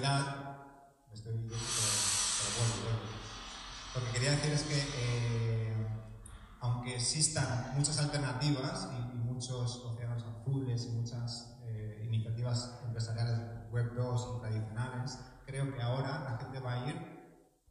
Pues, 0.10 1.24
me 1.26 1.32
estoy 1.32 1.34
eh, 1.34 1.40
pero 1.50 2.50
bueno, 2.58 2.74
bueno, 2.84 3.00
Lo 3.96 4.06
que 4.06 4.12
quería 4.14 4.32
decir 4.32 4.54
es 4.54 4.64
que, 4.64 4.80
eh, 4.96 5.88
aunque 6.62 6.96
existan 6.96 7.76
muchas 7.76 8.00
alternativas 8.00 8.90
y, 8.92 9.16
y, 9.16 9.20
muchos 9.20 9.78
océanos 9.86 10.24
azules 10.24 10.86
y 10.86 10.90
muchas 10.90 11.60
eh, 11.64 12.02
iniciativas 12.06 12.82
empresariales 12.86 13.40
web 13.72 13.94
2 13.96 14.38
y 14.38 14.42
tradicionales, 14.42 15.20
creo 15.46 15.74
que 15.74 15.82
ahora 15.82 16.24
la 16.24 16.38
gente 16.38 16.60
va 16.60 16.74
a 16.74 16.90
ir 16.90 16.96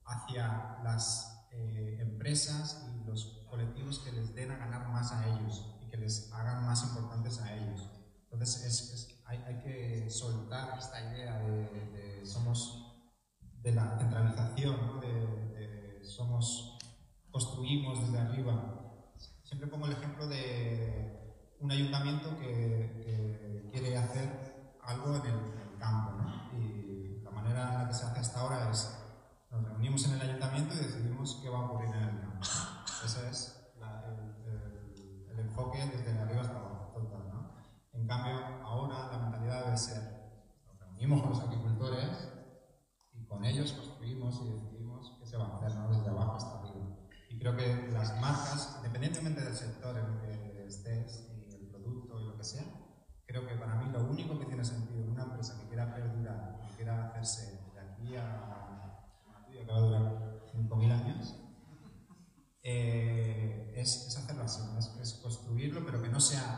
hacia 0.06 0.78
las 0.84 1.48
eh, 1.50 1.98
empresas 2.00 2.86
y 2.94 3.04
los 3.04 3.44
colectivos 3.50 3.98
que 3.98 4.12
les 4.12 4.32
den 4.34 4.52
a 4.52 4.58
ganar 4.58 4.88
más 4.88 5.10
a 5.12 5.26
ellos 5.26 5.74
y 5.82 5.90
que 5.90 5.96
les 5.96 6.32
hagan 6.32 6.64
más 6.64 6.84
importantes 6.84 7.40
a 7.40 7.52
ellos. 7.56 7.90
Entonces, 8.30 8.64
es, 8.64 8.92
es 8.92 9.17
hay, 9.28 9.38
hay 9.46 9.58
que 9.60 10.10
soltar 10.10 10.78
esta 10.78 11.00
idea 11.12 11.38
de, 11.38 11.68
de 11.92 12.26
somos 12.26 12.96
de 13.60 13.72
la 13.72 13.98
centralización, 13.98 14.86
¿no? 14.86 15.00
de, 15.00 15.08
de, 15.08 16.04
somos 16.04 16.78
construimos 17.30 18.00
desde 18.00 18.18
arriba. 18.18 19.14
Siempre 19.44 19.68
pongo 19.68 19.86
el 19.86 19.92
ejemplo 19.92 20.26
de 20.26 21.54
un 21.60 21.70
ayuntamiento 21.70 22.38
que, 22.38 23.02
que 23.04 23.70
quiere 23.70 23.96
hacer 23.98 24.74
algo 24.82 25.16
en 25.16 25.26
el, 25.26 25.34
en 25.34 25.58
el 25.58 25.78
campo, 25.78 26.12
¿no? 26.12 26.58
y 26.58 27.20
la 27.22 27.30
manera 27.30 27.68
en 27.72 27.78
la 27.82 27.88
que 27.88 27.94
se 27.94 28.06
hace 28.06 28.20
hasta 28.20 28.40
ahora 28.40 28.70
es 28.70 28.94
nos 29.50 29.62
reunimos 29.64 30.06
en 30.06 30.14
el 30.14 30.20
ayuntamiento 30.20 30.74
y 30.74 30.78
decidimos 30.78 31.40
qué 31.42 31.48
va 31.48 31.58
a 31.58 31.62
ocurrir 31.62 31.94
en 31.94 32.02
el 32.02 32.20
campo. 32.20 32.46
Ese 33.04 33.28
es 33.28 33.70
la, 33.78 34.04
el, 34.06 34.52
el, 34.52 35.26
el 35.32 35.38
enfoque 35.40 35.78
desde 35.86 36.18
arriba 36.18 36.42
hasta 36.42 36.56
abajo 36.56 36.67
cambio, 38.08 38.34
ahora 38.64 39.10
la 39.12 39.18
mentalidad 39.18 39.64
debe 39.66 39.76
ser, 39.76 40.02
nos 40.66 40.80
reunimos 40.80 41.20
con 41.20 41.30
los 41.30 41.40
agricultores 41.40 42.28
y 43.12 43.24
con 43.26 43.44
ellos 43.44 43.72
construimos 43.72 44.40
y 44.42 44.50
decidimos 44.50 45.16
qué 45.20 45.26
se 45.26 45.36
va 45.36 45.44
a 45.44 45.56
hacer, 45.56 45.78
¿no? 45.78 45.90
desde 45.90 46.08
abajo 46.08 46.36
hasta 46.36 46.58
arriba. 46.58 46.86
Y 47.28 47.38
creo 47.38 47.56
que 47.56 47.88
las 47.92 48.18
marcas, 48.20 48.74
independientemente 48.78 49.42
del 49.42 49.54
sector 49.54 49.96
en 49.98 50.06
el 50.06 50.20
que 50.20 50.66
estés 50.66 51.28
y 51.36 51.54
el 51.54 51.68
producto 51.68 52.18
y 52.18 52.24
lo 52.24 52.36
que 52.36 52.44
sea, 52.44 52.64
creo 53.26 53.46
que 53.46 53.54
para 53.56 53.74
mí 53.76 53.92
lo 53.92 54.04
único 54.04 54.38
que 54.38 54.46
tiene 54.46 54.64
sentido 54.64 55.04
en 55.04 55.10
una 55.10 55.24
empresa 55.24 55.60
que 55.60 55.68
quiera 55.68 55.94
perdurar, 55.94 56.60
que 56.62 56.76
quiera 56.76 57.08
hacerse 57.08 57.60
de 57.74 57.80
aquí 57.80 58.16
a, 58.16 59.04
a 59.36 59.44
tuya, 59.46 59.66
que 59.66 59.70
va 59.70 59.76
a 59.76 59.80
durar 59.80 60.40
5.000 60.54 60.92
años, 60.92 61.44
eh, 62.62 63.72
es, 63.76 64.08
es, 64.08 64.16
hacerlo 64.16 64.42
así, 64.42 64.62
es, 64.78 64.96
es, 65.00 65.14
construirlo, 65.22 65.84
pero 65.84 66.02
que 66.02 66.08
no 66.08 66.20
sea 66.20 66.57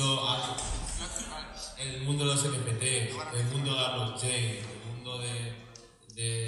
mundo, 0.00 0.22
el 1.78 2.02
mundo 2.04 2.24
de 2.24 2.30
los 2.30 2.44
NFT, 2.44 2.82
el 2.82 3.44
mundo 3.52 3.74
de 3.74 3.80
la 3.80 3.96
blockchain, 3.96 4.56
el 4.56 4.94
mundo 4.94 5.18
de, 5.18 5.52
de, 6.14 6.46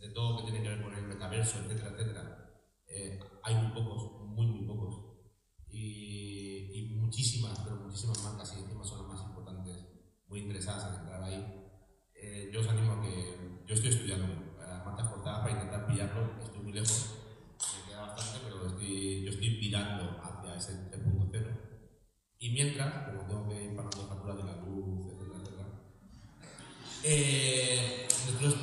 de 0.00 0.08
todo 0.10 0.32
lo 0.32 0.36
que 0.38 0.52
tiene 0.52 0.62
que 0.62 0.68
ver 0.68 0.82
con 0.82 0.94
el 0.94 1.04
metaverso, 1.04 1.58
etcétera, 1.60 1.90
etcétera. 1.90 2.50
Eh, 2.86 3.18
hay 3.42 3.54
muy 3.54 3.72
pocos, 3.72 4.26
muy, 4.26 4.46
muy 4.46 4.66
pocos. 4.66 5.04
Y, 5.70 6.70
y 6.74 6.94
muchísimas, 6.96 7.58
pero 7.60 7.76
muchísimas 7.76 8.22
marcas, 8.22 8.54
y 8.56 8.62
encima 8.62 8.84
son 8.84 8.98
las 8.98 9.08
más 9.08 9.26
importantes, 9.26 9.86
muy 10.26 10.40
interesadas 10.40 10.92
en 10.92 11.00
entrar 11.00 11.22
ahí. 11.22 11.46
Eh, 12.14 12.50
yo 12.52 12.60
os 12.60 12.68
animo 12.68 12.92
a 12.92 13.02
que. 13.02 13.38
Yo 13.66 13.74
estoy 13.74 13.90
estudiando 13.90 14.26
a 14.62 14.66
las 14.66 14.84
marcas 14.86 15.10
forzadas 15.10 15.40
para 15.40 15.52
intentar 15.52 15.86
pillarlo, 15.86 16.42
estoy 16.42 16.62
muy 16.62 16.72
lejos, 16.72 17.18
me 17.58 17.90
queda 17.90 18.00
bastante, 18.00 18.38
pero 18.44 18.66
estoy, 18.66 19.24
yo 19.24 19.30
estoy 19.30 19.60
virando 19.60 20.18
hacia 20.22 20.56
ese 20.56 20.90
3.0. 20.90 21.68
Y 22.40 22.47
mientras, 22.58 23.06
como 23.06 23.22
tengo 23.22 23.48
que 23.48 23.64
ir 23.66 23.76
pagando 23.76 24.08
facturas 24.08 24.36
de 24.38 24.42
la 24.42 24.56
luz, 24.56 25.06
etcétera, 25.12 25.38
etcétera, 25.38 25.66
eh, 27.04 28.08
nosotros 28.10 28.54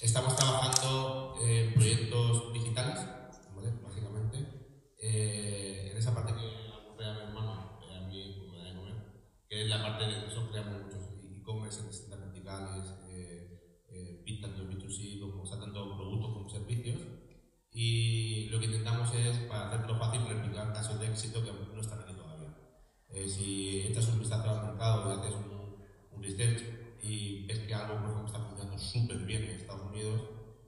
estamos 0.00 0.36
trabajando 0.36 1.34
en 1.42 1.74
proyectos 1.74 2.52
digitales, 2.52 3.04
¿vale? 3.56 3.72
básicamente, 3.82 4.38
eh, 5.02 5.88
en 5.90 5.98
esa 5.98 6.14
parte 6.14 6.32
que 6.32 6.46
ocurre 6.78 7.06
a 7.06 7.14
mi 7.14 7.20
hermano, 7.22 7.80
eh, 7.90 7.96
a 7.96 8.00
mí 8.06 8.36
como 8.38 8.52
me 8.52 8.58
da 8.58 8.70
de 8.70 8.76
comer, 8.76 8.94
que 9.48 9.62
es 9.62 9.68
la 9.68 9.82
parte 9.82 10.04
de 10.04 10.22
nosotros 10.22 10.50
creamos 10.52 10.82
muchos 10.84 11.02
e-commerce 11.40 11.80
en 11.80 11.88
distintas 11.88 12.20
verticales, 12.20 12.84
eh, 13.10 13.82
eh, 13.88 14.40
tanto 14.40 14.62
B2C 14.62 15.18
como 15.18 15.42
o 15.42 15.46
sea, 15.46 15.58
tanto 15.58 15.96
productos 15.96 16.34
como 16.34 16.48
servicios. 16.48 17.00
Y 17.72 18.48
lo 18.50 18.60
que 18.60 18.66
intentamos 18.66 19.12
es, 19.14 19.38
para 19.48 19.70
hacerlo 19.70 19.98
fácil, 19.98 20.28
replicar 20.28 20.72
casos 20.72 21.00
de 21.00 21.08
éxito 21.08 21.42
que 21.42 21.50
no 21.50 21.80
están 21.80 21.98
aquí 22.00 22.12
todavía. 22.14 22.32
Eh, 23.12 23.28
si 23.28 23.86
echas 23.88 24.08
un 24.08 24.20
vistazo 24.20 24.50
al 24.50 24.66
mercado 24.66 25.14
y 25.14 25.18
haces 25.18 25.34
un, 25.34 25.76
un 26.12 26.22
research 26.22 26.62
y 27.02 27.46
ves 27.46 27.60
que 27.60 27.74
algo 27.74 28.00
por 28.00 28.24
está 28.26 28.38
funcionando 28.38 28.78
súper 28.78 29.18
bien 29.18 29.44
en 29.44 29.50
Estados 29.50 29.82
Unidos 29.82 30.22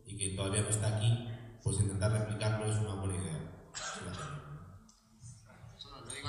y 0.04 0.16
que 0.16 0.36
todavía 0.36 0.62
no 0.62 0.68
está 0.68 0.96
aquí, 0.96 1.28
pues 1.62 1.80
intentar 1.80 2.12
replicarlo 2.12 2.66
es 2.66 2.76
una 2.78 2.94
buena 2.94 3.16
idea. 3.16 3.40
Solo 5.78 6.00
lo 6.00 6.12
digo. 6.12 6.28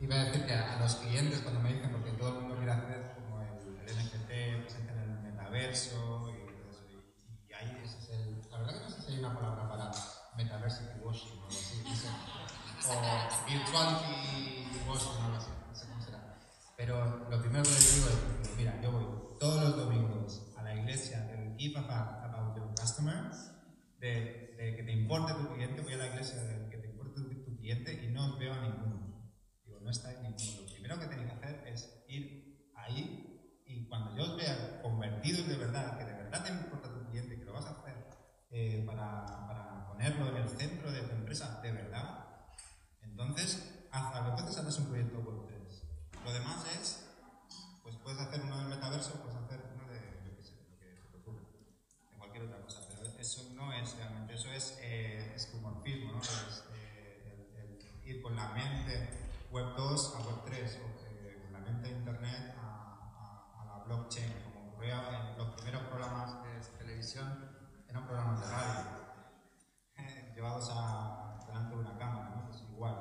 Iba 0.00 0.14
a 0.14 0.24
decir 0.24 0.46
que 0.46 0.52
a 0.52 0.78
los 0.78 0.94
clientes 0.96 1.40
cuando 1.40 1.60
me 1.60 1.74
dicen, 1.74 1.90
porque 1.90 2.12
todo 2.12 2.28
el 2.28 2.34
mundo 2.40 2.56
quiere 2.56 2.72
hacer 2.72 3.14
como 3.16 3.42
el, 3.42 3.88
el 3.88 3.96
NFT, 3.96 4.30
en 4.30 4.98
el 4.98 5.20
metaverso 5.22 6.30
y 6.30 7.52
ahí 7.54 7.80
ese 7.82 7.98
es 7.98 8.08
el... 8.10 8.40
La 8.50 8.58
verdad 8.58 8.74
que 8.74 8.80
no 8.80 8.90
sé 8.90 9.02
si 9.02 9.12
hay 9.12 9.18
una 9.18 9.34
palabra 9.34 9.68
para 9.68 9.90
metaversity 10.36 11.00
washing 11.02 11.38
o 11.38 11.46
algo 11.46 11.48
así, 11.48 11.82
o 12.86 13.46
virtuality 13.46 14.68
washing 14.86 15.16
o 15.18 15.24
algo 15.24 15.36
así, 15.36 15.50
no 15.68 15.74
sé 15.74 15.86
cómo 15.88 16.00
será. 16.00 16.38
Pero 16.76 17.28
lo 17.28 17.40
primero 17.40 17.64
que 17.64 17.70
les 17.70 17.94
digo 17.96 18.08
es, 18.08 18.56
mira, 18.56 18.80
yo 18.80 18.92
voy 18.92 19.06
todos 19.40 19.62
los 19.62 19.76
domingos 19.76 20.54
a 20.56 20.62
la 20.62 20.74
iglesia 20.74 21.22
del 21.22 21.56
Give 21.56 21.78
a 21.78 21.82
Fuck 21.82 22.24
About 22.24 22.56
Your 22.56 22.74
Customer, 22.74 23.30
de, 23.98 24.54
de 24.56 24.76
que 24.76 24.82
te 24.84 24.92
importe 24.92 25.34
tu 25.34 25.54
cliente, 25.54 25.80
voy 25.82 25.94
a 25.94 25.96
la 25.96 26.06
iglesia 26.06 26.42
de 26.42 26.70
que 26.70 26.78
te 26.78 26.86
importe 26.88 27.20
tu, 27.20 27.44
tu 27.44 27.56
cliente 27.56 28.04
y 28.04 28.12
no 28.12 28.32
os 28.32 28.38
veo 28.38 28.52
a 28.54 28.60
ninguno. 28.60 29.32
Digo, 29.64 29.80
no 29.80 29.90
está 29.90 30.12
en 30.12 30.22
ninguno. 30.22 30.62
Lo 30.62 30.72
primero 30.72 31.00
que 31.00 31.06
tenéis 31.06 31.32
que 31.32 31.34
hacer 31.34 31.66
es 31.66 32.04
ir 32.08 32.70
ahí 32.76 33.62
y 33.66 33.88
cuando 33.88 34.16
yo 34.16 34.22
os 34.22 34.36
vea 34.36 34.80
convertidos 34.82 35.48
de 35.48 35.56
verdad, 35.56 35.98
que 35.98 36.04
de 36.04 36.12
verdad 36.12 36.44
te 36.44 36.50
importa 36.50 36.94
tu 36.94 37.04
cliente, 37.10 37.38
que 37.38 37.44
lo 37.44 37.52
vas 37.52 37.66
a 37.66 37.70
hacer 37.70 38.06
eh, 38.50 38.82
para, 38.86 39.26
para 39.26 39.86
ponerlo 39.88 40.28
en 40.28 40.36
el 40.36 40.48
centro 40.48 40.90
de 40.90 41.02
tu 41.02 41.12
empresa 41.12 41.60
de 41.60 41.72
verdad, 41.72 42.28
entonces 43.02 43.86
haz 43.90 44.14
algo. 44.14 44.30
Entonces 44.30 44.58
haces 44.58 44.78
un 44.78 44.86
proyecto 44.86 45.18
web 45.18 45.46
3. 45.48 45.84
Lo 46.24 46.32
demás 46.32 46.64
es, 46.80 47.04
pues 47.82 47.96
puedes 47.96 48.18
hacer 48.20 48.40
uno 48.42 48.58
del 48.58 48.68
metaverso, 48.68 49.20
puedes 49.22 49.36
hacer 49.36 49.60
uno 49.74 49.86
de, 49.88 49.98
yo 50.24 50.36
qué 50.36 50.44
sé, 50.44 50.54
lo 50.70 50.78
que 50.78 50.96
se 50.96 51.08
te 51.08 51.16
ocurra, 51.18 51.42
de 52.10 52.16
cualquier 52.16 52.44
otra 52.44 52.62
cosa, 52.62 52.80
pero 52.88 53.02
eso 53.18 53.50
no 53.54 53.72
es 53.72 53.96
realmente, 53.96 54.34
eso 54.34 54.50
es 54.50 54.78
eh, 54.80 55.32
escumorfismo, 55.34 56.12
¿no? 56.12 56.20
Es 56.20 56.64
eh, 56.74 57.50
el, 57.56 57.78
el 57.78 58.08
ir 58.08 58.22
con 58.22 58.34
la 58.36 58.48
mente 58.50 59.10
web 59.50 59.74
2 59.76 60.14
a 60.16 60.18
web 60.20 60.44
3, 60.46 60.78
o 60.84 61.04
eh, 61.06 61.40
con 61.42 61.52
la 61.52 61.60
mente 61.60 61.90
internet 61.90 62.54
a, 62.58 62.62
a, 62.62 63.62
a 63.62 63.64
la 63.66 63.84
blockchain, 63.84 64.32
como 64.44 64.70
ocurría 64.70 65.32
en 65.32 65.38
los 65.38 65.54
primeros 65.56 65.82
programas 65.84 66.42
de 66.44 66.78
televisión, 66.78 67.58
eran 67.88 68.06
programas 68.06 68.40
de 68.40 68.46
radio, 68.46 68.84
eh, 69.96 70.32
llevados 70.34 70.70
a, 70.72 71.40
delante 71.46 71.74
de 71.74 71.80
una 71.80 71.98
cámara, 71.98 72.34
¿no? 72.36 72.46
Pues 72.48 72.62
igual, 72.70 72.94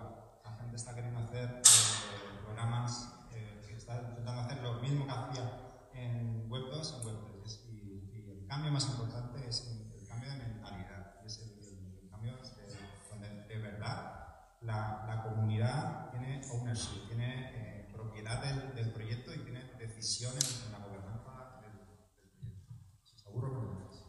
la 0.44 0.52
gente 0.56 0.76
está 0.76 0.96
queriendo 0.96 1.20
hacer 1.20 1.50
eh, 1.50 2.42
programas 2.46 3.14
eh, 3.32 3.62
que 3.68 3.76
está 3.76 4.02
intentando 4.02 4.42
hacer 4.42 4.62
lo 4.64 4.76
mismo 4.76 5.06
que 5.06 5.12
hacía 5.12 5.90
en 5.94 6.50
Web 6.50 6.64
2 6.72 7.00
en 7.00 7.08
Web 7.08 7.18
3. 7.44 7.66
Y, 7.70 8.26
y 8.26 8.32
el 8.32 8.47
cambio 8.58 8.72
más 8.72 8.90
importante 8.90 9.48
es 9.48 9.68
el, 9.68 10.02
el 10.02 10.08
cambio 10.08 10.32
de 10.32 10.38
mentalidad. 10.38 11.14
Es 11.24 11.38
el, 11.40 11.50
el- 11.60 12.10
cambio 12.10 12.34
de, 12.34 12.40
donde 13.10 13.30
de 13.48 13.58
verdad 13.60 14.28
la, 14.62 15.06
la 15.06 15.24
comunidad 15.24 16.10
tiene 16.10 16.42
ownership, 16.52 17.08
tiene 17.08 17.52
eh, 17.54 17.90
propiedad 17.94 18.42
del, 18.44 18.74
del 18.74 18.92
proyecto 18.94 19.32
y 19.36 19.44
tiene 19.44 19.64
decisiones 19.78 20.64
en 20.66 20.72
la 20.72 20.80
gobernanza 20.88 21.60
del, 21.62 21.72
del 21.78 22.52
proyecto. 22.52 22.74
Seguro 23.24 23.48
que 23.50 23.56
lo 23.56 23.70
tenéis. 23.70 24.04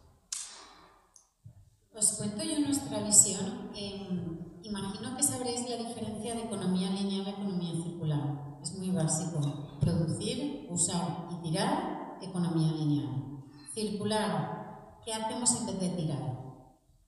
Os 1.93 2.17
cuento 2.17 2.43
yo 2.43 2.59
nuestra 2.65 3.03
visión. 3.03 3.69
Eh, 3.75 4.59
imagino 4.63 5.15
que 5.15 5.23
sabréis 5.23 5.69
la 5.69 5.75
diferencia 5.77 6.33
de 6.33 6.41
economía 6.41 6.89
lineal 6.89 7.27
a 7.27 7.29
economía 7.37 7.83
circular. 7.83 8.57
Es 8.63 8.73
muy 8.79 8.89
básico. 8.89 9.77
Producir, 9.79 10.65
usar 10.71 11.27
y 11.29 11.43
tirar, 11.43 12.17
economía 12.21 12.71
lineal. 12.71 13.38
Circular, 13.73 14.99
¿qué 15.05 15.13
hacemos 15.13 15.55
en 15.59 15.65
vez 15.67 15.79
de 15.79 15.89
tirar? 15.89 16.39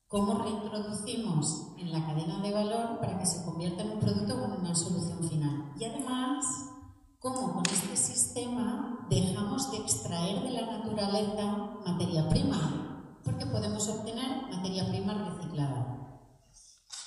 ¿Cómo 0.08 0.44
reintroducimos 0.44 1.74
en 1.78 1.92
la 1.92 2.06
cadena 2.06 2.40
de 2.42 2.52
valor 2.52 3.00
para 3.00 3.18
que 3.18 3.26
se 3.26 3.44
convierta 3.44 3.84
en 3.84 3.92
un 3.92 4.00
producto 4.00 4.40
con 4.40 4.52
una 4.54 4.76
solución 4.76 5.28
final? 5.28 5.74
Y 5.80 5.86
además, 5.86 6.46
¿cómo 7.20 7.54
con 7.54 7.64
este 7.66 7.96
sistema 7.96 9.08
dejamos 9.10 9.72
de 9.72 9.78
extraer 9.78 10.44
de 10.44 10.52
la 10.52 10.78
naturaleza 10.78 11.80
materia 11.86 12.28
prima? 12.30 12.82
porque 13.24 13.46
podemos 13.46 13.88
obtener 13.88 14.50
materia 14.50 14.88
prima 14.88 15.14
reciclada. 15.14 15.98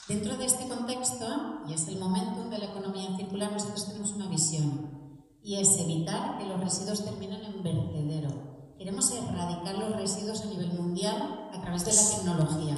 Dentro 0.08 0.36
de 0.36 0.44
este 0.44 0.68
contexto, 0.68 1.26
y 1.66 1.72
es 1.72 1.88
el 1.88 1.98
momento 1.98 2.48
de 2.50 2.58
la 2.58 2.66
economía 2.66 3.16
circular, 3.16 3.52
nosotros 3.52 3.86
tenemos 3.86 4.12
una 4.12 4.28
visión, 4.28 5.20
y 5.42 5.56
es 5.56 5.78
evitar 5.78 6.38
que 6.38 6.46
los 6.46 6.60
residuos 6.60 7.04
terminen 7.04 7.42
en 7.44 7.62
vertedero. 7.62 8.53
Queremos 8.78 9.10
erradicar 9.12 9.78
los 9.78 9.96
residuos 9.96 10.42
a 10.42 10.46
nivel 10.46 10.72
mundial 10.72 11.48
a 11.52 11.60
través 11.60 11.84
de 11.84 11.92
la 11.92 12.10
tecnología 12.10 12.76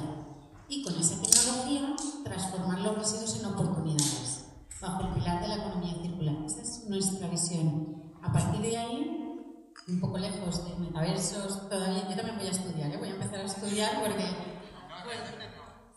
y 0.69 0.83
con 0.83 0.93
esa 0.95 1.21
tecnología 1.21 1.95
transformar 2.23 2.79
los 2.81 2.97
residuos 2.99 3.39
en 3.39 3.45
oportunidades 3.47 4.45
bajo 4.79 5.07
el 5.07 5.13
pilar 5.15 5.41
de 5.41 5.47
la 5.47 5.55
economía 5.55 5.95
circular. 6.01 6.35
Esa 6.45 6.61
es 6.61 6.85
nuestra 6.87 7.27
visión. 7.29 8.13
A 8.21 8.31
partir 8.31 8.61
de 8.61 8.77
ahí, 8.77 9.73
un 9.87 9.99
poco 9.99 10.19
lejos 10.19 10.65
de 10.65 10.75
metaversos, 10.75 11.67
todavía 11.67 12.07
yo 12.07 12.15
también 12.15 12.37
voy 12.37 12.47
a 12.47 12.51
estudiar, 12.51 12.91
¿eh? 12.91 12.97
voy 12.97 13.09
a 13.09 13.13
empezar 13.13 13.39
a 13.39 13.45
estudiar 13.45 14.01
porque... 14.01 14.25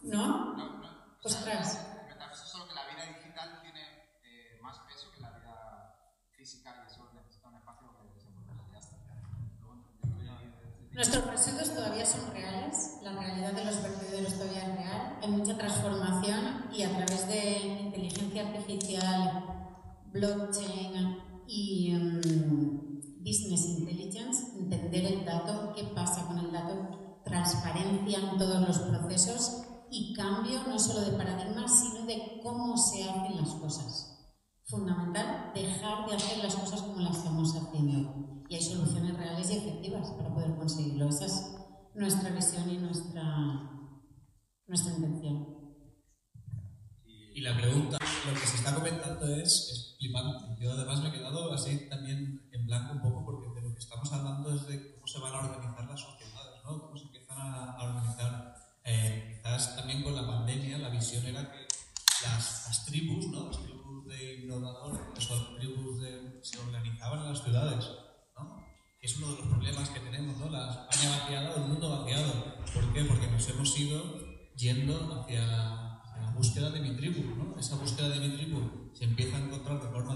¿No? 0.02 0.56
No, 0.56 0.78
no. 0.78 0.88
Ostras. 1.22 1.76
Pues 1.76 2.06
metaversos 2.08 2.48
solo 2.48 2.68
que 2.68 2.74
la 2.74 2.86
vida 2.86 3.18
digital 3.18 3.60
tiene 3.60 3.82
eh, 4.24 4.58
más 4.62 4.78
peso 4.88 5.10
que 5.14 5.20
la 5.20 5.30
vida 5.30 5.94
física 6.38 6.72
Nuestros 11.00 11.28
residuos 11.28 11.74
todavía 11.74 12.04
son 12.04 12.30
reales, 12.30 12.98
la 13.02 13.12
realidad 13.12 13.54
de 13.54 13.64
los 13.64 13.82
vertederos 13.82 14.34
todavía 14.34 14.66
es 14.66 14.76
real, 14.76 15.18
hay 15.22 15.30
mucha 15.30 15.56
transformación 15.56 16.66
y 16.70 16.82
a 16.82 16.90
través 16.90 17.26
de 17.26 17.58
inteligencia 17.86 18.46
artificial, 18.46 19.44
blockchain 20.12 21.16
y 21.46 21.94
um, 21.94 22.20
business 23.18 23.78
intelligence, 23.78 24.58
entender 24.58 25.06
el 25.06 25.24
dato, 25.24 25.72
qué 25.74 25.84
pasa 25.84 26.26
con 26.26 26.38
el 26.38 26.52
dato, 26.52 27.22
transparencia 27.24 28.18
en 28.18 28.36
todos 28.36 28.68
los 28.68 28.78
procesos 28.80 29.62
y 29.90 30.12
cambio 30.12 30.64
no 30.68 30.78
solo 30.78 31.00
de 31.00 31.16
paradigma, 31.16 31.66
sino 31.66 32.04
de 32.04 32.40
cómo 32.42 32.76
se 32.76 33.04
hacen 33.04 33.38
las 33.38 33.54
cosas. 33.54 34.18
Fundamental, 34.66 35.50
dejar 35.54 36.06
de 36.10 36.16
hacer 36.16 36.44
las 36.44 36.56
cosas 36.56 36.82
como 36.82 37.00
las 37.00 37.16
estamos 37.16 37.56
haciendo 37.56 38.39
y 38.50 38.56
hay 38.56 38.62
soluciones 38.62 39.16
reales 39.16 39.48
y 39.48 39.58
efectivas 39.58 40.10
para 40.10 40.34
poder 40.34 40.56
conseguirlo. 40.56 41.08
Esa 41.08 41.26
es 41.26 41.52
nuestra 41.94 42.30
visión 42.30 42.68
y 42.68 42.78
nuestra, 42.78 43.22
nuestra 44.66 44.92
intención. 44.92 45.46
Y 47.32 47.42
la 47.42 47.56
pregunta, 47.56 47.96
lo 48.26 48.34
que 48.34 48.46
se 48.46 48.56
está 48.56 48.74
comentando 48.74 49.24
es, 49.36 49.52
es 49.52 49.96
flipante. 49.96 50.60
Yo 50.60 50.72
además 50.72 51.00
me 51.00 51.10
he 51.10 51.12
quedado 51.12 51.52
así 51.52 51.88
también 51.88 52.48
en 52.50 52.66
blanco 52.66 52.94
un 52.94 53.02
poco 53.02 53.24
porque 53.24 53.60
de 53.60 53.68
lo 53.68 53.72
que 53.72 53.78
estamos 53.78 54.12
hablando 54.12 54.52
es 54.52 54.66
de 54.66 54.94
cómo 54.94 55.06
se 55.06 55.20
van 55.20 55.32
a 55.32 55.38
organizar 55.48 55.88
las 55.88 56.00
sociedades, 56.00 56.64
¿no? 56.64 56.82
Cómo 56.82 56.96
se 56.96 57.04
empiezan 57.04 57.38
a, 57.38 57.70
a 57.74 57.84
organizar. 57.84 58.56
Eh, 58.82 59.36
quizás 59.36 59.76
también 59.76 60.02
con 60.02 60.16
la 60.16 60.26
pandemia 60.26 60.78
la 60.78 60.88
visión 60.88 61.24
era 61.24 61.52
que 61.52 61.68
las, 62.24 62.64
las 62.66 62.84
tribus, 62.84 63.28
¿no? 63.28 63.46
Las 63.46 63.62
tribus 63.62 64.06
de 64.08 64.40
innovadores, 64.42 65.00
las 65.14 65.56
tribus 65.56 66.00
de, 66.00 66.40
se 66.42 66.58
organizaban 66.58 67.20
en 67.20 67.28
las 67.28 67.44
ciudades 67.44 68.09
es 69.10 69.18
uno 69.18 69.32
de 69.32 69.38
los 69.38 69.46
problemas 69.46 69.88
que 69.90 70.00
tenemos, 70.00 70.36
¿no? 70.38 70.50
La 70.50 70.86
España 70.88 71.18
vaciada 71.18 71.50
o 71.50 71.56
el 71.56 71.68
mundo 71.68 71.90
vaciado. 71.90 72.32
¿Por 72.72 72.92
qué? 72.92 73.04
Porque 73.04 73.26
nos 73.26 73.48
hemos 73.48 73.80
ido 73.80 74.02
yendo 74.56 75.20
hacia, 75.20 76.00
hacia 76.00 76.22
la 76.22 76.30
búsqueda 76.30 76.70
de 76.70 76.80
mi 76.80 76.96
tribu, 76.96 77.34
¿no? 77.34 77.58
Esa 77.58 77.74
búsqueda 77.76 78.10
de 78.10 78.20
mi 78.20 78.36
tribu 78.36 78.90
se 78.92 79.04
empieza 79.04 79.36
a 79.36 79.40
encontrar 79.40 79.82
de 79.82 79.88
forma 79.88 80.14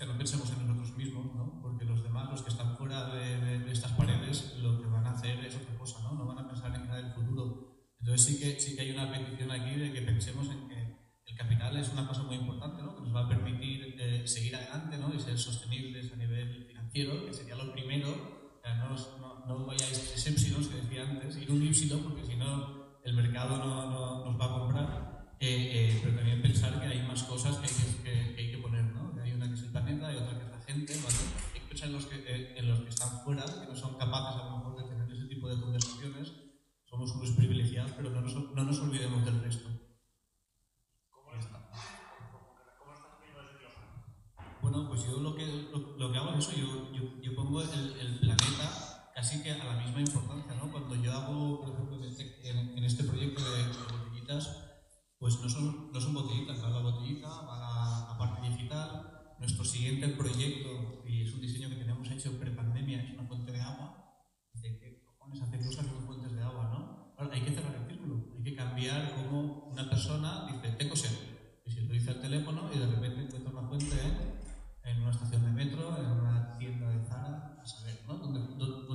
que 0.00 0.06
nos 0.06 0.16
pensemos 0.16 0.48
en 0.48 0.59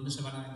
dónde 0.05 0.17
se 0.17 0.21
van 0.21 0.35
a 0.35 0.54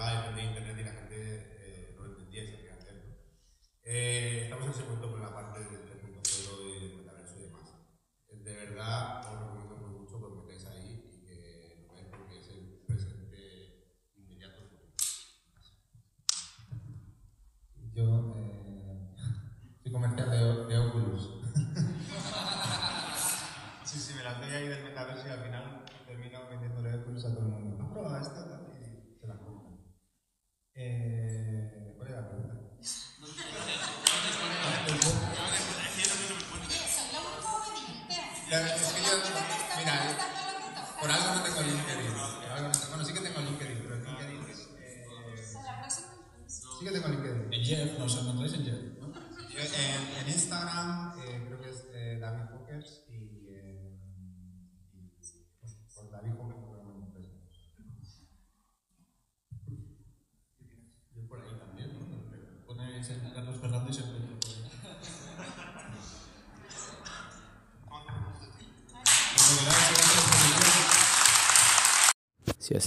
comentaba 0.00 0.30
yo 0.30 0.36
de 0.36 0.42
internet 0.42 0.76
y 0.78 0.84
la 0.84 0.92
gente 0.92 1.16
eh, 1.60 1.96
no 1.98 2.06
entendía 2.06 2.42
eso 2.42 2.58
que 2.58 2.70
hacer. 2.70 2.94
¿no? 2.94 3.14
Eh, 3.84 4.40
estamos 4.44 4.64
en 4.64 4.70
ese 4.70 4.82
punto 4.84 5.10
con 5.10 5.20
la 5.20 5.34
parte 5.34 5.60
del 5.60 5.84
3.0 5.84 6.76
y 6.76 6.80
del 6.80 6.96
metaverso 6.96 7.38
y 7.38 7.42
demás. 7.42 7.74
De 8.30 8.54
verdad, 8.54 9.29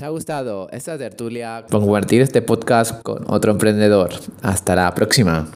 ha 0.03 0.09
gustado 0.09 0.69
esta 0.71 0.97
tertulia, 0.97 1.65
compartir 1.69 2.21
este 2.21 2.41
podcast 2.41 3.01
con 3.01 3.23
otro 3.27 3.51
emprendedor. 3.51 4.11
Hasta 4.41 4.75
la 4.75 4.93
próxima. 4.93 5.47